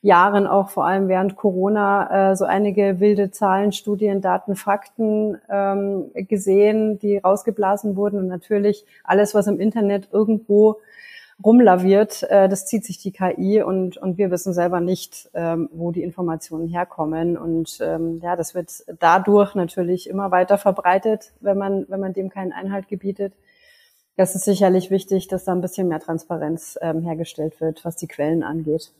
Jahren 0.07 0.47
auch 0.47 0.69
vor 0.69 0.85
allem 0.85 1.09
während 1.09 1.35
Corona 1.35 2.31
äh, 2.31 2.35
so 2.35 2.45
einige 2.45 2.99
wilde 2.99 3.29
Zahlen, 3.29 3.73
Studien, 3.73 4.21
Daten, 4.21 4.55
Fakten 4.55 5.37
ähm, 5.49 6.11
gesehen, 6.15 6.97
die 6.97 7.17
rausgeblasen 7.17 7.95
wurden. 7.97 8.17
Und 8.17 8.27
natürlich 8.27 8.85
alles, 9.03 9.35
was 9.35 9.47
im 9.47 9.59
Internet 9.59 10.07
irgendwo 10.11 10.77
rumlaviert, 11.43 12.23
äh, 12.23 12.47
das 12.47 12.65
zieht 12.65 12.85
sich 12.85 12.99
die 12.99 13.11
KI 13.11 13.61
und, 13.61 13.97
und 13.97 14.17
wir 14.17 14.31
wissen 14.31 14.53
selber 14.53 14.79
nicht, 14.79 15.29
ähm, 15.33 15.69
wo 15.73 15.91
die 15.91 16.03
Informationen 16.03 16.67
herkommen. 16.67 17.37
Und 17.37 17.77
ähm, 17.81 18.19
ja, 18.23 18.37
das 18.37 18.55
wird 18.55 18.71
dadurch 18.99 19.55
natürlich 19.55 20.09
immer 20.09 20.31
weiter 20.31 20.57
verbreitet, 20.57 21.33
wenn 21.41 21.57
man, 21.57 21.85
wenn 21.89 21.99
man 21.99 22.13
dem 22.13 22.29
keinen 22.29 22.53
Einhalt 22.53 22.87
gebietet. 22.87 23.33
Das 24.15 24.35
ist 24.35 24.45
sicherlich 24.45 24.89
wichtig, 24.89 25.27
dass 25.27 25.43
da 25.43 25.51
ein 25.51 25.61
bisschen 25.61 25.89
mehr 25.89 25.99
Transparenz 25.99 26.79
ähm, 26.81 27.01
hergestellt 27.01 27.59
wird, 27.59 27.83
was 27.83 27.97
die 27.97 28.07
Quellen 28.07 28.41
angeht. 28.41 28.93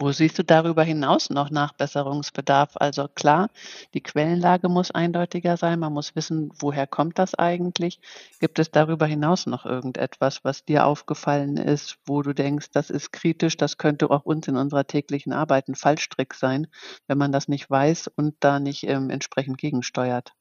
Wo 0.00 0.10
siehst 0.10 0.36
du 0.36 0.42
darüber 0.42 0.82
hinaus 0.82 1.30
noch 1.30 1.50
Nachbesserungsbedarf? 1.50 2.72
Also 2.74 3.06
klar, 3.06 3.50
die 3.94 4.02
Quellenlage 4.02 4.68
muss 4.68 4.90
eindeutiger 4.90 5.56
sein. 5.56 5.78
Man 5.78 5.92
muss 5.92 6.16
wissen, 6.16 6.50
woher 6.58 6.88
kommt 6.88 7.20
das 7.20 7.36
eigentlich? 7.36 8.00
Gibt 8.40 8.58
es 8.58 8.72
darüber 8.72 9.06
hinaus 9.06 9.46
noch 9.46 9.64
irgendetwas, 9.66 10.42
was 10.42 10.64
dir 10.64 10.86
aufgefallen 10.86 11.56
ist, 11.56 11.98
wo 12.04 12.22
du 12.22 12.32
denkst, 12.34 12.70
das 12.72 12.90
ist 12.90 13.12
kritisch, 13.12 13.56
das 13.56 13.78
könnte 13.78 14.10
auch 14.10 14.24
uns 14.24 14.48
in 14.48 14.56
unserer 14.56 14.86
täglichen 14.88 15.32
Arbeit 15.32 15.68
ein 15.68 15.76
Fallstrick 15.76 16.34
sein, 16.34 16.66
wenn 17.06 17.18
man 17.18 17.30
das 17.30 17.46
nicht 17.46 17.70
weiß 17.70 18.08
und 18.08 18.34
da 18.40 18.58
nicht 18.58 18.82
ähm, 18.88 19.08
entsprechend 19.10 19.58
gegensteuert? 19.58 20.32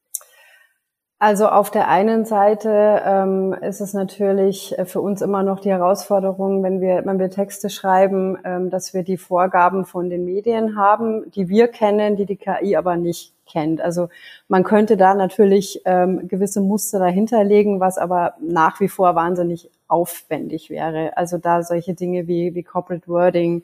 Also 1.21 1.49
auf 1.49 1.69
der 1.69 1.89
einen 1.89 2.23
Seite 2.23 3.01
ähm, 3.05 3.51
ist 3.51 3.81
es 3.81 3.93
natürlich 3.93 4.79
äh, 4.79 4.85
für 4.85 5.01
uns 5.01 5.21
immer 5.21 5.43
noch 5.43 5.59
die 5.59 5.69
Herausforderung, 5.69 6.63
wenn 6.63 6.79
wir, 6.79 7.05
wenn 7.05 7.19
wir 7.19 7.29
Texte 7.29 7.69
schreiben, 7.69 8.37
ähm, 8.45 8.69
dass 8.69 8.93
wir 8.93 9.03
die 9.03 9.17
Vorgaben 9.17 9.83
von 9.83 10.09
den 10.09 10.23
Medien 10.23 10.77
haben, 10.77 11.29
die 11.31 11.49
wir 11.49 11.67
kennen, 11.67 12.15
die 12.15 12.25
die 12.25 12.37
KI 12.37 12.77
aber 12.77 12.95
nicht 12.95 13.33
kennt. 13.45 13.81
Also 13.81 14.07
man 14.47 14.63
könnte 14.63 14.95
da 14.95 15.13
natürlich 15.13 15.81
ähm, 15.83 16.29
gewisse 16.29 16.61
Muster 16.61 16.99
dahinterlegen, 16.99 17.81
was 17.81 17.97
aber 17.97 18.35
nach 18.39 18.79
wie 18.79 18.87
vor 18.87 19.13
wahnsinnig 19.15 19.69
aufwendig 19.89 20.69
wäre. 20.69 21.17
Also 21.17 21.37
da 21.37 21.63
solche 21.63 21.95
Dinge 21.95 22.27
wie, 22.27 22.55
wie 22.55 22.63
Corporate 22.63 23.09
Wording, 23.09 23.63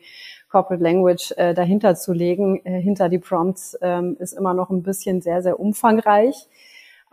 Corporate 0.51 0.83
Language 0.83 1.31
äh, 1.37 1.53
dahinter 1.53 1.95
zu 1.95 2.11
legen, 2.11 2.59
äh, 2.65 2.81
hinter 2.81 3.07
die 3.07 3.19
Prompts, 3.19 3.77
ähm, 3.81 4.17
ist 4.19 4.33
immer 4.33 4.53
noch 4.53 4.71
ein 4.71 4.83
bisschen 4.83 5.21
sehr, 5.21 5.41
sehr 5.41 5.57
umfangreich. 5.57 6.49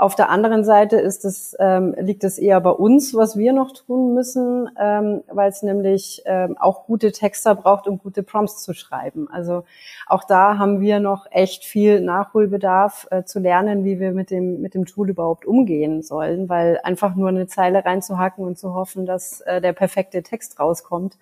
Auf 0.02 0.16
der 0.16 0.30
anderen 0.30 0.64
Seite 0.64 0.96
ist 0.96 1.24
es, 1.24 1.54
ähm, 1.60 1.94
liegt 1.96 2.24
es 2.24 2.36
eher 2.36 2.60
bei 2.60 2.70
uns, 2.70 3.14
was 3.14 3.36
wir 3.36 3.52
noch 3.52 3.70
tun 3.70 4.14
müssen, 4.14 4.68
ähm, 4.76 5.22
weil 5.28 5.48
es 5.48 5.62
nämlich 5.62 6.22
ähm, 6.24 6.58
auch 6.58 6.86
gute 6.86 7.12
Texter 7.12 7.54
braucht, 7.54 7.86
um 7.86 7.98
gute 7.98 8.24
Prompts 8.24 8.64
zu 8.64 8.74
schreiben. 8.74 9.28
Also 9.30 9.62
auch 10.08 10.24
da 10.24 10.58
haben 10.58 10.80
wir 10.80 10.98
noch 10.98 11.26
echt 11.30 11.64
viel 11.64 12.00
Nachholbedarf 12.00 13.06
äh, 13.12 13.22
zu 13.22 13.38
lernen, 13.38 13.84
wie 13.84 14.00
wir 14.00 14.10
mit 14.10 14.32
dem, 14.32 14.60
mit 14.60 14.74
dem 14.74 14.86
Tool 14.86 15.08
überhaupt 15.08 15.46
umgehen 15.46 16.02
sollen, 16.02 16.48
weil 16.48 16.80
einfach 16.82 17.14
nur 17.14 17.28
eine 17.28 17.46
Zeile 17.46 17.84
reinzuhacken 17.84 18.44
und 18.44 18.58
zu 18.58 18.74
hoffen, 18.74 19.06
dass 19.06 19.40
äh, 19.42 19.60
der 19.60 19.72
perfekte 19.72 20.24
Text 20.24 20.58
rauskommt, 20.58 21.16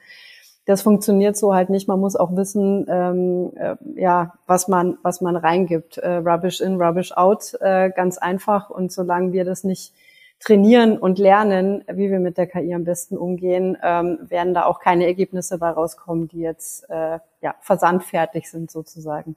das 0.70 0.82
funktioniert 0.82 1.36
so 1.36 1.52
halt 1.52 1.68
nicht. 1.68 1.88
Man 1.88 1.98
muss 1.98 2.14
auch 2.14 2.36
wissen, 2.36 2.86
ähm, 2.88 3.52
äh, 3.56 3.74
ja, 3.96 4.34
was 4.46 4.68
man, 4.68 4.98
was 5.02 5.20
man 5.20 5.34
reingibt. 5.34 5.98
Äh, 5.98 6.16
rubbish 6.16 6.60
in, 6.60 6.80
rubbish 6.80 7.12
out, 7.12 7.54
äh, 7.60 7.90
ganz 7.90 8.18
einfach. 8.18 8.70
Und 8.70 8.92
solange 8.92 9.32
wir 9.32 9.44
das 9.44 9.64
nicht 9.64 9.92
trainieren 10.38 10.96
und 10.96 11.18
lernen, 11.18 11.84
wie 11.92 12.08
wir 12.10 12.20
mit 12.20 12.38
der 12.38 12.46
KI 12.46 12.72
am 12.72 12.84
besten 12.84 13.18
umgehen, 13.18 13.76
ähm, 13.82 14.18
werden 14.22 14.54
da 14.54 14.64
auch 14.64 14.78
keine 14.78 15.06
Ergebnisse 15.06 15.58
bei 15.58 15.70
rauskommen, 15.70 16.28
die 16.28 16.40
jetzt 16.40 16.88
äh, 16.88 17.18
ja, 17.42 17.56
versandfertig 17.60 18.48
sind 18.48 18.70
sozusagen. 18.70 19.34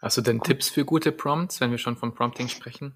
Hast 0.00 0.16
du 0.16 0.22
denn 0.22 0.40
Tipps 0.40 0.70
für 0.70 0.84
gute 0.84 1.10
Prompts, 1.10 1.60
wenn 1.60 1.72
wir 1.72 1.78
schon 1.78 1.96
vom 1.96 2.14
Prompting 2.14 2.46
sprechen? 2.46 2.94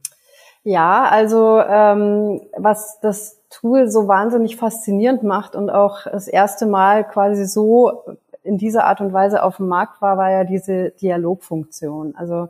Ja, 0.66 1.04
also 1.04 1.60
ähm, 1.60 2.40
was 2.56 2.98
das 3.00 3.38
Tool 3.50 3.90
so 3.90 4.08
wahnsinnig 4.08 4.56
faszinierend 4.56 5.22
macht 5.22 5.54
und 5.56 5.68
auch 5.68 6.04
das 6.04 6.26
erste 6.26 6.64
Mal 6.64 7.04
quasi 7.04 7.44
so 7.44 8.02
in 8.42 8.56
dieser 8.56 8.84
Art 8.84 9.02
und 9.02 9.12
Weise 9.12 9.42
auf 9.42 9.58
dem 9.58 9.68
Markt 9.68 10.00
war, 10.00 10.16
war 10.16 10.30
ja 10.30 10.44
diese 10.44 10.90
Dialogfunktion. 10.90 12.14
Also 12.16 12.48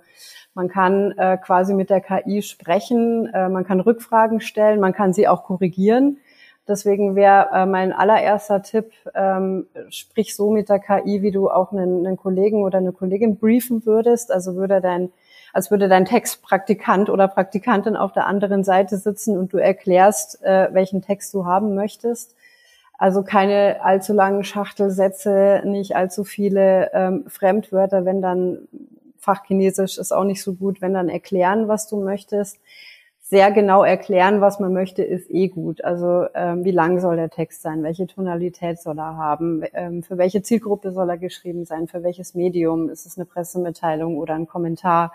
man 0.55 0.69
kann 0.69 1.13
äh, 1.19 1.37
quasi 1.39 1.75
mit 1.75 1.91
der 1.91 2.01
KI 2.01 2.43
sprechen, 2.43 3.27
äh, 3.35 3.49
man 3.49 3.65
kann 3.65 3.81
Rückfragen 3.81 4.41
stellen, 4.41 4.79
man 4.79 4.93
kann 4.93 5.13
sie 5.13 5.27
auch 5.27 5.43
korrigieren. 5.43 6.19
Deswegen 6.69 7.17
wäre 7.17 7.49
äh, 7.53 7.67
mein 7.67 7.93
allererster 7.93 8.63
Tipp, 8.63 8.93
ähm, 9.15 9.67
sprich 9.91 10.37
so 10.37 10.51
mit 10.51 10.69
der 10.69 10.79
KI, 10.79 11.21
wie 11.23 11.33
du 11.33 11.51
auch 11.51 11.73
einen, 11.73 12.07
einen 12.07 12.17
Kollegen 12.17 12.63
oder 12.63 12.79
eine 12.79 12.93
Kollegin 12.93 13.39
briefen 13.39 13.85
würdest. 13.85 14.31
Also 14.33 14.55
würde 14.55 14.81
dein 14.81 15.11
als 15.55 15.71
würde 15.71 15.89
dein 15.89 16.05
Textpraktikant 16.05 17.09
oder 17.09 17.29
Praktikantin 17.29 17.97
auf 17.97 18.13
der 18.13 18.27
anderen 18.27 18.65
Seite 18.65 18.97
sitzen 18.97 19.39
und 19.39 19.53
du 19.53 19.59
erklärst, 19.59 20.43
äh, 20.43 20.69
welchen 20.73 21.01
Text 21.01 21.33
du 21.33 21.47
haben 21.47 21.77
möchtest. 21.77 22.35
Also 22.99 23.23
keine 23.23 23.79
allzu 23.83 24.13
langen 24.13 24.43
Schachtelsätze, 24.43 25.63
nicht 25.65 25.95
allzu 25.95 26.25
viele 26.25 26.91
ähm, 26.93 27.25
Fremdwörter, 27.29 28.05
wenn 28.05 28.21
dann 28.21 28.67
Fachchinesisch 29.19 29.97
ist 29.97 30.13
auch 30.13 30.25
nicht 30.25 30.43
so 30.43 30.55
gut, 30.55 30.83
wenn 30.83 30.93
dann 30.93 31.09
erklären, 31.09 31.69
was 31.69 31.89
du 31.89 32.03
möchtest. 32.03 32.59
Sehr 33.27 33.51
genau 33.53 33.83
erklären, 33.83 34.41
was 34.41 34.61
man 34.61 34.73
möchte, 34.73 35.03
ist 35.03 35.31
eh 35.31 35.49
gut. 35.49 35.83
Also 35.83 36.27
ähm, 36.35 36.65
wie 36.65 36.71
lang 36.71 37.01
soll 37.01 37.17
der 37.17 37.31
Text 37.31 37.63
sein? 37.63 37.83
Welche 37.83 38.07
Tonalität 38.07 38.79
soll 38.81 38.99
er 38.99 39.17
haben? 39.17 39.65
Ähm, 39.73 40.03
für 40.03 40.19
welche 40.19 40.43
Zielgruppe 40.43 40.93
soll 40.93 41.09
er 41.09 41.19
geschrieben 41.19 41.65
sein? 41.65 41.89
Für 41.89 42.03
welches 42.03 42.35
Medium? 42.35 42.91
Ist 42.91 43.07
es 43.07 43.17
eine 43.17 43.25
Pressemitteilung 43.25 44.19
oder 44.19 44.35
ein 44.35 44.47
Kommentar? 44.47 45.13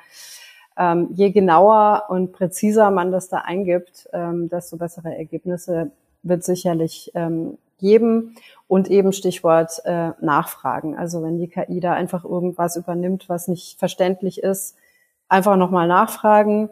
ähm, 0.80 1.10
je 1.14 1.30
genauer 1.30 2.06
und 2.08 2.32
präziser 2.32 2.90
man 2.90 3.12
das 3.12 3.28
da 3.28 3.40
eingibt, 3.40 4.08
ähm, 4.14 4.50
desto 4.50 4.78
bessere 4.78 5.16
Ergebnisse 5.16 5.92
wird 6.24 6.44
sicherlich 6.44 7.12
ähm, 7.16 7.58
geben. 7.80 8.36
Und 8.68 8.90
eben 8.90 9.12
Stichwort 9.12 9.82
äh, 9.86 10.12
Nachfragen. 10.22 10.96
Also 10.96 11.24
wenn 11.24 11.38
die 11.38 11.50
KI 11.50 11.80
da 11.80 11.94
einfach 11.94 12.24
irgendwas 12.24 12.76
übernimmt, 12.78 13.28
was 13.28 13.48
nicht 13.48 13.78
verständlich 13.80 14.42
ist, 14.42 14.76
einfach 15.28 15.58
nochmal 15.58 15.88
nachfragen. 15.88 16.70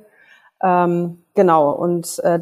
Ähm, 0.61 1.23
genau. 1.35 1.71
Und 1.71 2.19
äh, 2.19 2.39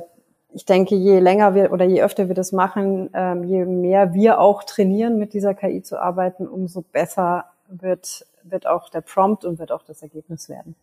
ich 0.53 0.65
denke, 0.65 0.95
je 0.95 1.19
länger 1.19 1.53
wir 1.53 1.71
oder 1.73 1.85
je 1.85 2.01
öfter 2.01 2.27
wir 2.27 2.35
das 2.35 2.51
machen, 2.51 3.09
ähm, 3.13 3.43
je 3.43 3.65
mehr 3.65 4.13
wir 4.13 4.39
auch 4.39 4.63
trainieren, 4.63 5.19
mit 5.19 5.33
dieser 5.33 5.53
KI 5.53 5.83
zu 5.83 5.99
arbeiten, 6.01 6.47
umso 6.47 6.81
besser 6.81 7.45
wird, 7.67 8.25
wird 8.43 8.65
auch 8.65 8.89
der 8.89 9.01
Prompt 9.01 9.43
und 9.43 9.59
wird 9.59 9.71
auch 9.71 9.83
das 9.83 10.01
Ergebnis 10.01 10.47
werden. 10.47 10.75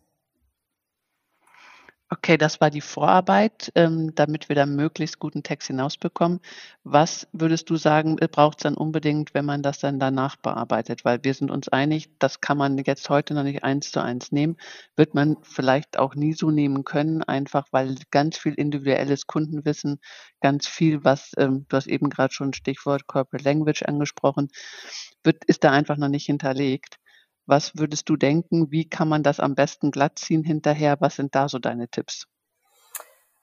Okay, 2.15 2.37
das 2.37 2.61
war 2.61 2.69
die 2.69 2.81
Vorarbeit, 2.81 3.71
ähm, 3.73 4.13
damit 4.13 4.47
wir 4.47 4.55
dann 4.55 4.75
möglichst 4.75 5.17
guten 5.17 5.41
Text 5.41 5.65
hinausbekommen. 5.67 6.41
Was 6.83 7.27
würdest 7.31 7.71
du 7.71 7.75
sagen, 7.75 8.19
äh, 8.19 8.27
braucht 8.27 8.59
es 8.59 8.63
dann 8.63 8.75
unbedingt, 8.75 9.33
wenn 9.33 9.45
man 9.45 9.63
das 9.63 9.79
dann 9.79 9.99
danach 9.99 10.35
bearbeitet? 10.35 11.05
Weil 11.05 11.23
wir 11.23 11.33
sind 11.33 11.49
uns 11.49 11.69
einig, 11.69 12.09
das 12.19 12.39
kann 12.39 12.57
man 12.59 12.77
jetzt 12.77 13.09
heute 13.09 13.33
noch 13.33 13.41
nicht 13.41 13.63
eins 13.63 13.89
zu 13.91 13.99
eins 13.99 14.31
nehmen, 14.31 14.57
wird 14.95 15.15
man 15.15 15.37
vielleicht 15.41 15.97
auch 15.97 16.13
nie 16.13 16.33
so 16.33 16.51
nehmen 16.51 16.83
können, 16.83 17.23
einfach 17.23 17.65
weil 17.71 17.95
ganz 18.11 18.37
viel 18.37 18.53
individuelles 18.53 19.25
Kundenwissen, 19.25 19.99
ganz 20.39 20.67
viel, 20.67 21.03
was, 21.03 21.31
ähm, 21.37 21.65
du 21.67 21.77
hast 21.77 21.87
eben 21.87 22.09
gerade 22.11 22.31
schon 22.33 22.53
Stichwort 22.53 23.07
Corporate 23.07 23.43
Language 23.43 23.81
angesprochen, 23.83 24.49
wird, 25.23 25.43
ist 25.45 25.63
da 25.63 25.71
einfach 25.71 25.97
noch 25.97 26.09
nicht 26.09 26.27
hinterlegt. 26.27 26.97
Was 27.45 27.77
würdest 27.77 28.09
du 28.09 28.15
denken, 28.15 28.71
wie 28.71 28.85
kann 28.85 29.09
man 29.09 29.23
das 29.23 29.39
am 29.39 29.55
besten 29.55 29.91
glatt 29.91 30.17
ziehen 30.17 30.43
hinterher? 30.43 30.97
Was 30.99 31.15
sind 31.15 31.35
da 31.35 31.49
so 31.49 31.59
deine 31.59 31.87
Tipps? 31.87 32.27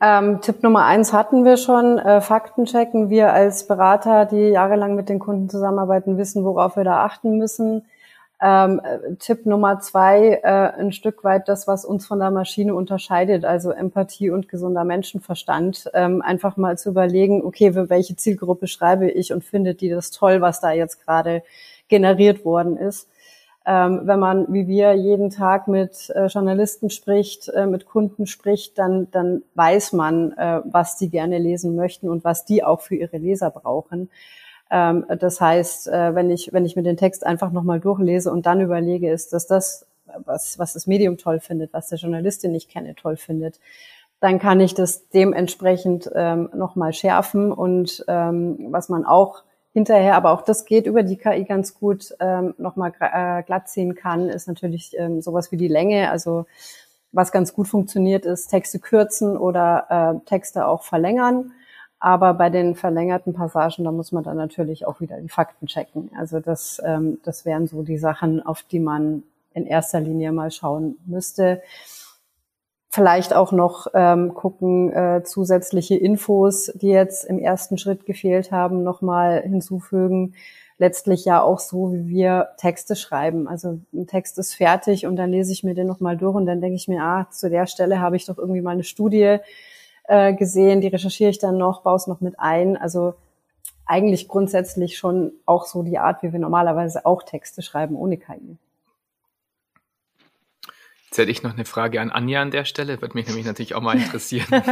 Ähm, 0.02 0.40
Tipp 0.40 0.62
Nummer 0.62 0.86
eins 0.86 1.12
hatten 1.12 1.44
wir 1.44 1.58
schon, 1.58 1.98
äh, 1.98 2.22
Fakten 2.22 2.64
checken. 2.64 3.10
Wir 3.10 3.32
als 3.32 3.66
Berater, 3.66 4.24
die 4.24 4.48
jahrelang 4.48 4.94
mit 4.94 5.10
den 5.10 5.18
Kunden 5.18 5.50
zusammenarbeiten, 5.50 6.16
wissen, 6.16 6.44
worauf 6.44 6.76
wir 6.76 6.84
da 6.84 7.04
achten 7.04 7.36
müssen. 7.36 7.84
Ähm, 8.42 8.80
Tipp 9.18 9.44
Nummer 9.44 9.80
zwei, 9.80 10.40
äh, 10.42 10.80
ein 10.80 10.92
Stück 10.92 11.22
weit 11.22 11.46
das, 11.48 11.66
was 11.66 11.84
uns 11.84 12.06
von 12.06 12.20
der 12.20 12.30
Maschine 12.30 12.74
unterscheidet, 12.74 13.44
also 13.44 13.70
Empathie 13.70 14.30
und 14.30 14.48
gesunder 14.48 14.84
Menschenverstand. 14.84 15.90
Ähm, 15.92 16.22
einfach 16.22 16.56
mal 16.56 16.78
zu 16.78 16.88
überlegen, 16.88 17.44
okay, 17.44 17.74
für 17.74 17.90
welche 17.90 18.16
Zielgruppe 18.16 18.66
schreibe 18.66 19.10
ich 19.10 19.34
und 19.34 19.44
findet 19.44 19.82
die 19.82 19.90
das 19.90 20.10
toll, 20.10 20.40
was 20.40 20.60
da 20.60 20.72
jetzt 20.72 21.04
gerade 21.04 21.42
generiert 21.88 22.46
worden 22.46 22.78
ist. 22.78 23.06
Ähm, 23.70 24.00
wenn 24.02 24.18
man, 24.18 24.52
wie 24.52 24.66
wir, 24.66 24.94
jeden 24.94 25.30
Tag 25.30 25.68
mit 25.68 26.10
äh, 26.10 26.26
Journalisten 26.26 26.90
spricht, 26.90 27.48
äh, 27.50 27.66
mit 27.66 27.86
Kunden 27.86 28.26
spricht, 28.26 28.76
dann, 28.78 29.08
dann 29.12 29.44
weiß 29.54 29.92
man, 29.92 30.32
äh, 30.32 30.60
was 30.64 30.96
die 30.96 31.08
gerne 31.08 31.38
lesen 31.38 31.76
möchten 31.76 32.08
und 32.08 32.24
was 32.24 32.44
die 32.44 32.64
auch 32.64 32.80
für 32.80 32.96
ihre 32.96 33.18
Leser 33.18 33.50
brauchen. 33.50 34.10
Ähm, 34.72 35.04
das 35.20 35.40
heißt, 35.40 35.86
äh, 35.86 36.16
wenn 36.16 36.32
ich, 36.32 36.52
wenn 36.52 36.66
ich 36.66 36.74
mir 36.74 36.82
den 36.82 36.96
Text 36.96 37.24
einfach 37.24 37.52
nochmal 37.52 37.78
durchlese 37.78 38.32
und 38.32 38.44
dann 38.44 38.60
überlege, 38.60 39.08
ist 39.08 39.32
dass 39.32 39.46
das, 39.46 39.86
was, 40.24 40.58
was 40.58 40.72
das 40.72 40.88
Medium 40.88 41.16
toll 41.16 41.38
findet, 41.38 41.72
was 41.72 41.90
der 41.90 41.98
Journalist, 41.98 42.42
den 42.42 42.56
ich 42.56 42.66
kenne, 42.66 42.96
toll 42.96 43.16
findet, 43.16 43.60
dann 44.18 44.40
kann 44.40 44.58
ich 44.58 44.74
das 44.74 45.08
dementsprechend 45.10 46.10
ähm, 46.12 46.50
nochmal 46.54 46.92
schärfen 46.92 47.52
und 47.52 48.04
ähm, 48.08 48.66
was 48.70 48.88
man 48.88 49.04
auch 49.04 49.44
hinterher, 49.72 50.16
aber 50.16 50.32
auch 50.32 50.42
das 50.42 50.64
geht 50.64 50.86
über 50.86 51.02
die 51.02 51.16
KI 51.16 51.44
ganz 51.44 51.74
gut 51.74 52.14
ähm, 52.20 52.54
nochmal 52.58 52.92
äh, 53.00 53.42
glatt 53.42 53.68
ziehen 53.68 53.94
kann, 53.94 54.28
ist 54.28 54.48
natürlich 54.48 54.96
ähm, 54.98 55.22
sowas 55.22 55.52
wie 55.52 55.56
die 55.56 55.68
Länge. 55.68 56.10
Also 56.10 56.46
was 57.12 57.32
ganz 57.32 57.54
gut 57.54 57.68
funktioniert, 57.68 58.24
ist 58.24 58.48
Texte 58.48 58.78
kürzen 58.78 59.36
oder 59.36 59.86
äh, 60.22 60.26
Texte 60.26 60.66
auch 60.66 60.82
verlängern. 60.82 61.52
Aber 61.98 62.32
bei 62.34 62.48
den 62.48 62.74
verlängerten 62.76 63.34
Passagen, 63.34 63.84
da 63.84 63.92
muss 63.92 64.10
man 64.10 64.24
dann 64.24 64.36
natürlich 64.36 64.86
auch 64.86 65.00
wieder 65.00 65.20
die 65.20 65.28
Fakten 65.28 65.66
checken. 65.66 66.10
Also 66.16 66.40
das, 66.40 66.80
ähm, 66.84 67.18
das 67.24 67.44
wären 67.44 67.66
so 67.66 67.82
die 67.82 67.98
Sachen, 67.98 68.44
auf 68.44 68.62
die 68.62 68.80
man 68.80 69.22
in 69.52 69.66
erster 69.66 70.00
Linie 70.00 70.32
mal 70.32 70.50
schauen 70.50 70.96
müsste. 71.04 71.62
Vielleicht 72.92 73.32
auch 73.34 73.52
noch 73.52 73.86
ähm, 73.94 74.34
gucken, 74.34 74.92
äh, 74.92 75.22
zusätzliche 75.22 75.94
Infos, 75.94 76.72
die 76.74 76.88
jetzt 76.88 77.24
im 77.24 77.38
ersten 77.38 77.78
Schritt 77.78 78.04
gefehlt 78.04 78.50
haben, 78.50 78.82
nochmal 78.82 79.42
hinzufügen. 79.42 80.34
Letztlich 80.76 81.24
ja 81.24 81.40
auch 81.40 81.60
so, 81.60 81.92
wie 81.92 82.08
wir 82.08 82.48
Texte 82.56 82.96
schreiben. 82.96 83.46
Also 83.46 83.78
ein 83.94 84.08
Text 84.08 84.38
ist 84.38 84.54
fertig 84.54 85.06
und 85.06 85.14
dann 85.14 85.30
lese 85.30 85.52
ich 85.52 85.62
mir 85.62 85.74
den 85.74 85.86
nochmal 85.86 86.16
durch 86.16 86.34
und 86.34 86.46
dann 86.46 86.60
denke 86.60 86.74
ich 86.74 86.88
mir, 86.88 87.00
ah, 87.00 87.28
zu 87.30 87.48
der 87.48 87.68
Stelle 87.68 88.00
habe 88.00 88.16
ich 88.16 88.26
doch 88.26 88.38
irgendwie 88.38 88.60
mal 88.60 88.72
eine 88.72 88.82
Studie 88.82 89.36
äh, 90.08 90.34
gesehen, 90.34 90.80
die 90.80 90.88
recherchiere 90.88 91.30
ich 91.30 91.38
dann 91.38 91.58
noch, 91.58 91.82
baue 91.82 91.94
es 91.94 92.08
noch 92.08 92.20
mit 92.20 92.40
ein. 92.40 92.76
Also 92.76 93.14
eigentlich 93.86 94.26
grundsätzlich 94.26 94.98
schon 94.98 95.30
auch 95.46 95.64
so 95.64 95.84
die 95.84 95.98
Art, 95.98 96.24
wie 96.24 96.32
wir 96.32 96.40
normalerweise 96.40 97.06
auch 97.06 97.22
Texte 97.22 97.62
schreiben 97.62 97.94
ohne 97.94 98.16
KI. 98.16 98.56
Jetzt 101.10 101.18
hätte 101.18 101.32
ich 101.32 101.42
noch 101.42 101.54
eine 101.54 101.64
Frage 101.64 102.00
an 102.00 102.12
Anja 102.12 102.40
an 102.40 102.52
der 102.52 102.64
Stelle, 102.64 103.00
würde 103.02 103.14
mich 103.14 103.26
nämlich 103.26 103.44
natürlich 103.44 103.74
auch 103.74 103.80
mal 103.80 103.96
interessieren, 103.96 104.46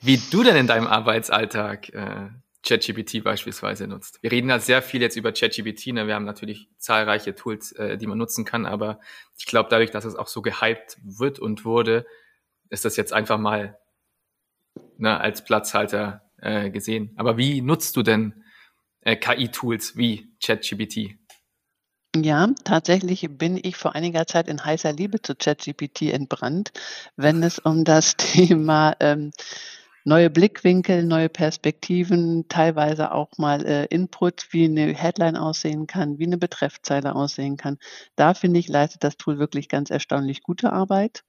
wie 0.00 0.20
du 0.32 0.42
denn 0.42 0.56
in 0.56 0.66
deinem 0.66 0.88
Arbeitsalltag 0.88 1.90
äh, 1.90 2.30
ChatGPT 2.66 3.22
beispielsweise 3.22 3.86
nutzt. 3.86 4.20
Wir 4.24 4.32
reden 4.32 4.48
ja 4.50 4.58
sehr 4.58 4.82
viel 4.82 5.00
jetzt 5.00 5.14
über 5.14 5.30
ChatGPT, 5.30 5.92
ne? 5.92 6.08
wir 6.08 6.16
haben 6.16 6.24
natürlich 6.24 6.68
zahlreiche 6.78 7.36
Tools, 7.36 7.70
äh, 7.72 7.96
die 7.96 8.08
man 8.08 8.18
nutzen 8.18 8.44
kann, 8.44 8.66
aber 8.66 8.98
ich 9.36 9.46
glaube, 9.46 9.68
dadurch, 9.70 9.92
dass 9.92 10.04
es 10.04 10.16
auch 10.16 10.26
so 10.26 10.42
gehypt 10.42 10.98
wird 11.04 11.38
und 11.38 11.64
wurde, 11.64 12.04
ist 12.68 12.84
das 12.84 12.96
jetzt 12.96 13.12
einfach 13.12 13.38
mal 13.38 13.78
ne, 14.96 15.20
als 15.20 15.44
Platzhalter 15.44 16.28
äh, 16.38 16.70
gesehen. 16.70 17.14
Aber 17.16 17.36
wie 17.36 17.60
nutzt 17.60 17.96
du 17.96 18.02
denn 18.02 18.42
äh, 19.02 19.14
KI-Tools 19.14 19.96
wie 19.96 20.34
ChatGPT? 20.44 21.18
Ja, 22.16 22.48
tatsächlich 22.64 23.26
bin 23.30 23.58
ich 23.62 23.76
vor 23.76 23.94
einiger 23.94 24.26
Zeit 24.26 24.48
in 24.48 24.64
heißer 24.64 24.92
Liebe 24.92 25.20
zu 25.22 25.34
ChatGPT 25.34 26.02
entbrannt, 26.12 26.72
wenn 27.16 27.42
es 27.42 27.58
um 27.58 27.84
das 27.84 28.16
Thema 28.16 28.94
ähm, 29.00 29.30
neue 30.04 30.30
Blickwinkel, 30.30 31.04
neue 31.04 31.28
Perspektiven, 31.28 32.48
teilweise 32.48 33.12
auch 33.12 33.30
mal 33.38 33.64
äh, 33.66 33.84
Input, 33.86 34.48
wie 34.52 34.64
eine 34.64 34.94
Headline 34.94 35.36
aussehen 35.36 35.86
kann, 35.86 36.18
wie 36.18 36.26
eine 36.26 36.38
Betreffzeile 36.38 37.14
aussehen 37.14 37.56
kann. 37.58 37.78
Da 38.16 38.32
finde 38.34 38.58
ich, 38.60 38.68
leistet 38.68 39.04
das 39.04 39.16
Tool 39.18 39.38
wirklich 39.38 39.68
ganz 39.68 39.90
erstaunlich 39.90 40.42
gute 40.42 40.72
Arbeit. 40.72 41.24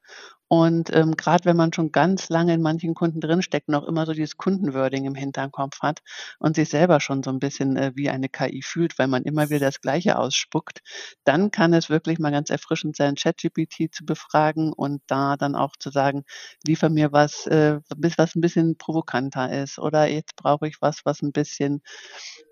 Und 0.49 0.93
ähm, 0.95 1.15
gerade 1.15 1.45
wenn 1.45 1.55
man 1.55 1.73
schon 1.73 1.91
ganz 1.91 2.29
lange 2.29 2.53
in 2.55 2.61
manchen 2.61 2.95
Kunden 2.95 3.21
drinsteckt, 3.21 3.69
noch 3.69 3.87
immer 3.87 4.05
so 4.05 4.13
dieses 4.13 4.35
Kundenwording 4.37 5.05
im 5.05 5.15
Hinterkopf 5.15 5.79
hat 5.81 6.01
und 6.39 6.55
sich 6.55 6.69
selber 6.69 6.99
schon 6.99 7.23
so 7.23 7.29
ein 7.29 7.39
bisschen 7.39 7.77
äh, 7.77 7.91
wie 7.95 8.09
eine 8.09 8.29
KI 8.29 8.61
fühlt, 8.63 8.99
weil 8.99 9.07
man 9.07 9.23
immer 9.23 9.49
wieder 9.49 9.67
das 9.67 9.79
Gleiche 9.81 10.17
ausspuckt, 10.17 10.81
dann 11.23 11.51
kann 11.51 11.73
es 11.73 11.89
wirklich 11.89 12.19
mal 12.19 12.31
ganz 12.31 12.49
erfrischend 12.49 12.95
sein, 12.95 13.15
ChatGPT 13.15 13.93
zu 13.93 14.05
befragen 14.05 14.73
und 14.73 15.01
da 15.07 15.37
dann 15.37 15.55
auch 15.55 15.75
zu 15.77 15.91
sagen, 15.91 16.23
liefer 16.65 16.89
mir 16.89 17.11
was, 17.11 17.45
äh, 17.47 17.79
was 18.17 18.35
ein 18.35 18.41
bisschen 18.41 18.77
provokanter 18.77 19.51
ist 19.61 19.79
oder 19.79 20.07
jetzt 20.07 20.35
brauche 20.35 20.67
ich 20.67 20.77
was, 20.81 21.05
was 21.05 21.21
ein 21.21 21.31
bisschen 21.31 21.81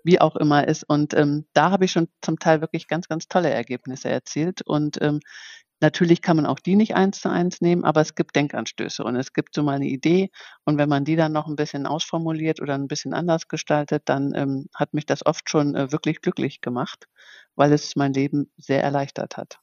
wie 0.04 0.20
auch 0.20 0.36
immer 0.36 0.66
ist. 0.68 0.84
Und 0.88 1.14
ähm, 1.14 1.46
da 1.52 1.70
habe 1.70 1.84
ich 1.84 1.92
schon 1.92 2.08
zum 2.22 2.38
Teil 2.38 2.60
wirklich 2.60 2.88
ganz, 2.88 3.08
ganz 3.08 3.28
tolle 3.28 3.50
Ergebnisse 3.50 4.08
erzielt. 4.08 4.62
Und 4.62 5.00
ähm, 5.02 5.20
Natürlich 5.80 6.22
kann 6.22 6.36
man 6.36 6.46
auch 6.46 6.58
die 6.58 6.74
nicht 6.74 6.96
eins 6.96 7.20
zu 7.20 7.30
eins 7.30 7.60
nehmen, 7.60 7.84
aber 7.84 8.00
es 8.00 8.14
gibt 8.14 8.34
Denkanstöße 8.34 9.04
und 9.04 9.16
es 9.16 9.32
gibt 9.32 9.54
so 9.54 9.62
mal 9.62 9.76
eine 9.76 9.86
Idee. 9.86 10.30
Und 10.64 10.76
wenn 10.76 10.88
man 10.88 11.04
die 11.04 11.16
dann 11.16 11.32
noch 11.32 11.46
ein 11.46 11.56
bisschen 11.56 11.86
ausformuliert 11.86 12.60
oder 12.60 12.74
ein 12.74 12.88
bisschen 12.88 13.14
anders 13.14 13.46
gestaltet, 13.48 14.02
dann 14.06 14.32
ähm, 14.34 14.66
hat 14.74 14.92
mich 14.92 15.06
das 15.06 15.24
oft 15.24 15.48
schon 15.48 15.74
äh, 15.74 15.92
wirklich 15.92 16.20
glücklich 16.20 16.60
gemacht, 16.60 17.06
weil 17.54 17.72
es 17.72 17.94
mein 17.94 18.12
Leben 18.12 18.50
sehr 18.56 18.82
erleichtert 18.82 19.36
hat. 19.36 19.60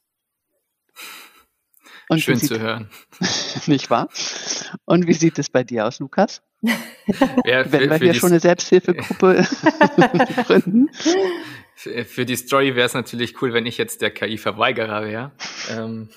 Und 2.08 2.20
Schön 2.20 2.38
zu 2.38 2.60
hören. 2.60 2.88
nicht 3.66 3.90
wahr? 3.90 4.08
Und 4.84 5.06
wie 5.06 5.12
sieht 5.12 5.38
es 5.38 5.50
bei 5.50 5.64
dir 5.64 5.86
aus, 5.86 5.98
Lukas? 5.98 6.42
Ja, 6.62 7.64
für, 7.64 7.72
Wenn 7.72 7.90
wir 7.90 7.98
hier 7.98 8.14
schon 8.14 8.30
eine 8.30 8.40
Selbsthilfegruppe 8.40 9.44
gründen. 10.46 10.88
Für 11.74 12.24
die 12.24 12.36
Story 12.36 12.74
wäre 12.74 12.86
es 12.86 12.94
natürlich 12.94 13.40
cool, 13.42 13.52
wenn 13.52 13.66
ich 13.66 13.76
jetzt 13.76 14.02
der 14.02 14.10
KI-Verweigerer 14.10 15.04
wäre. 15.04 15.32
Ähm, 15.70 16.10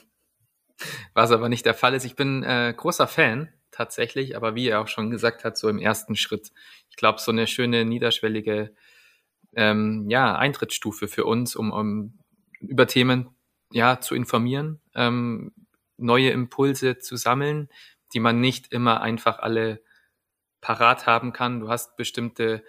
was 1.14 1.32
aber 1.32 1.50
nicht 1.50 1.66
der 1.66 1.74
Fall 1.74 1.94
ist. 1.94 2.06
Ich 2.06 2.16
bin 2.16 2.44
äh, 2.44 2.74
großer 2.76 3.08
Fan 3.08 3.50
tatsächlich, 3.72 4.36
aber 4.36 4.56
wie 4.56 4.68
er 4.68 4.82
auch 4.82 4.88
schon 4.88 5.10
gesagt 5.10 5.44
hat, 5.44 5.58
so 5.58 5.70
im 5.70 5.80
ersten 5.80 6.16
Schritt. 6.16 6.52
Ich 6.90 6.96
glaube, 6.96 7.20
so 7.20 7.32
eine 7.32 7.48
schöne 7.48 7.86
niederschwellige 7.86 8.74
ähm, 9.56 10.06
ja, 10.10 10.36
Eintrittsstufe 10.36 11.08
für 11.08 11.26
uns, 11.26 11.56
um, 11.56 11.72
um 11.72 12.20
über 12.60 12.88
Themen 12.88 13.30
ja 13.72 14.00
zu 14.00 14.16
informieren, 14.16 14.80
ähm, 14.96 15.52
neue 16.00 16.30
Impulse 16.32 16.98
zu 16.98 17.16
sammeln, 17.16 17.70
die 18.14 18.20
man 18.20 18.40
nicht 18.40 18.72
immer 18.72 19.02
einfach 19.02 19.40
alle 19.40 19.82
parat 20.62 21.06
haben 21.06 21.34
kann. 21.34 21.60
Du 21.60 21.70
hast 21.70 21.96
bestimmte 21.96 22.64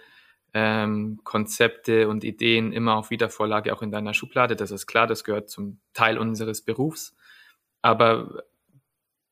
ähm, 0.53 1.19
Konzepte 1.23 2.09
und 2.09 2.23
Ideen 2.23 2.73
immer 2.73 2.95
auf 2.95 3.09
Wiedervorlage 3.09 3.73
auch 3.73 3.81
in 3.81 3.91
deiner 3.91 4.13
Schublade. 4.13 4.55
Das 4.55 4.71
ist 4.71 4.87
klar, 4.87 5.07
das 5.07 5.23
gehört 5.23 5.49
zum 5.49 5.79
Teil 5.93 6.17
unseres 6.17 6.63
Berufs. 6.63 7.15
Aber 7.81 8.43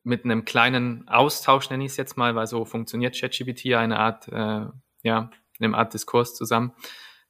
mit 0.04 0.24
einem 0.24 0.46
kleinen 0.46 1.08
Austausch, 1.08 1.70
nenne 1.70 1.86
ich 1.86 1.92
es 1.92 1.98
jetzt 1.98 2.18
mal, 2.18 2.36
weil 2.36 2.48
so 2.48 2.66
funktioniert 2.66 3.20
ChatGPT, 3.20 3.74
eine 3.76 4.00
Art, 4.00 4.28
äh, 4.30 4.66
ja, 5.04 5.30
eine 5.60 5.78
Art 5.78 5.94
Diskurs 5.94 6.36
zusammen, 6.36 6.74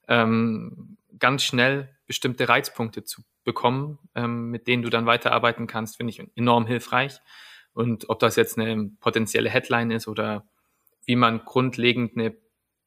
ähm, 0.08 0.98
ganz 1.18 1.44
schnell 1.44 1.96
bestimmte 2.06 2.48
Reizpunkte 2.48 3.04
zu 3.04 3.24
bekommen, 3.50 3.98
ähm, 4.14 4.52
mit 4.52 4.68
denen 4.68 4.84
du 4.84 4.92
dann 4.92 5.08
weiterarbeiten 5.08 5.66
kannst, 5.66 5.98
finde 5.98 6.12
ich 6.12 6.22
enorm 6.36 6.68
hilfreich. 6.68 7.20
Und 7.74 8.08
ob 8.10 8.20
das 8.20 8.36
jetzt 8.36 8.60
eine 8.60 8.92
potenzielle 9.00 9.50
Headline 9.50 9.90
ist 9.90 10.08
oder 10.08 10.48
wie 11.06 11.16
man 11.16 11.44
grundlegend 11.46 12.16
eine 12.16 12.38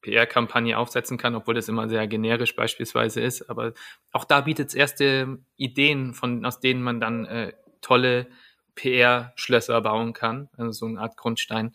PR-Kampagne 0.02 0.78
aufsetzen 0.78 1.18
kann, 1.18 1.34
obwohl 1.34 1.54
das 1.54 1.68
immer 1.68 1.88
sehr 1.88 2.06
generisch 2.06 2.54
beispielsweise 2.54 3.20
ist. 3.20 3.50
Aber 3.50 3.72
auch 4.12 4.24
da 4.24 4.42
bietet 4.42 4.68
es 4.68 4.74
erste 4.74 5.38
Ideen, 5.56 6.14
von, 6.14 6.44
aus 6.44 6.60
denen 6.60 6.82
man 6.82 7.00
dann 7.00 7.24
äh, 7.24 7.52
tolle 7.80 8.28
PR-Schlösser 8.76 9.80
bauen 9.80 10.12
kann, 10.12 10.48
also 10.56 10.70
so 10.70 10.86
eine 10.86 11.00
Art 11.00 11.16
Grundstein. 11.16 11.74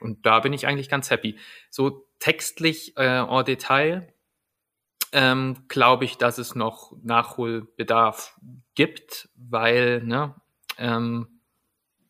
Und 0.00 0.24
da 0.24 0.38
bin 0.40 0.52
ich 0.52 0.66
eigentlich 0.66 0.88
ganz 0.88 1.10
happy. 1.10 1.38
So 1.70 2.06
textlich 2.20 2.96
äh, 2.96 3.18
en 3.18 3.44
Detail 3.44 4.12
ähm, 5.12 5.64
glaube 5.68 6.04
ich, 6.04 6.18
dass 6.18 6.38
es 6.38 6.54
noch 6.54 6.92
Nachholbedarf 7.02 8.38
gibt, 8.74 9.28
weil 9.36 10.02
ne, 10.02 10.34
ähm, 10.76 11.40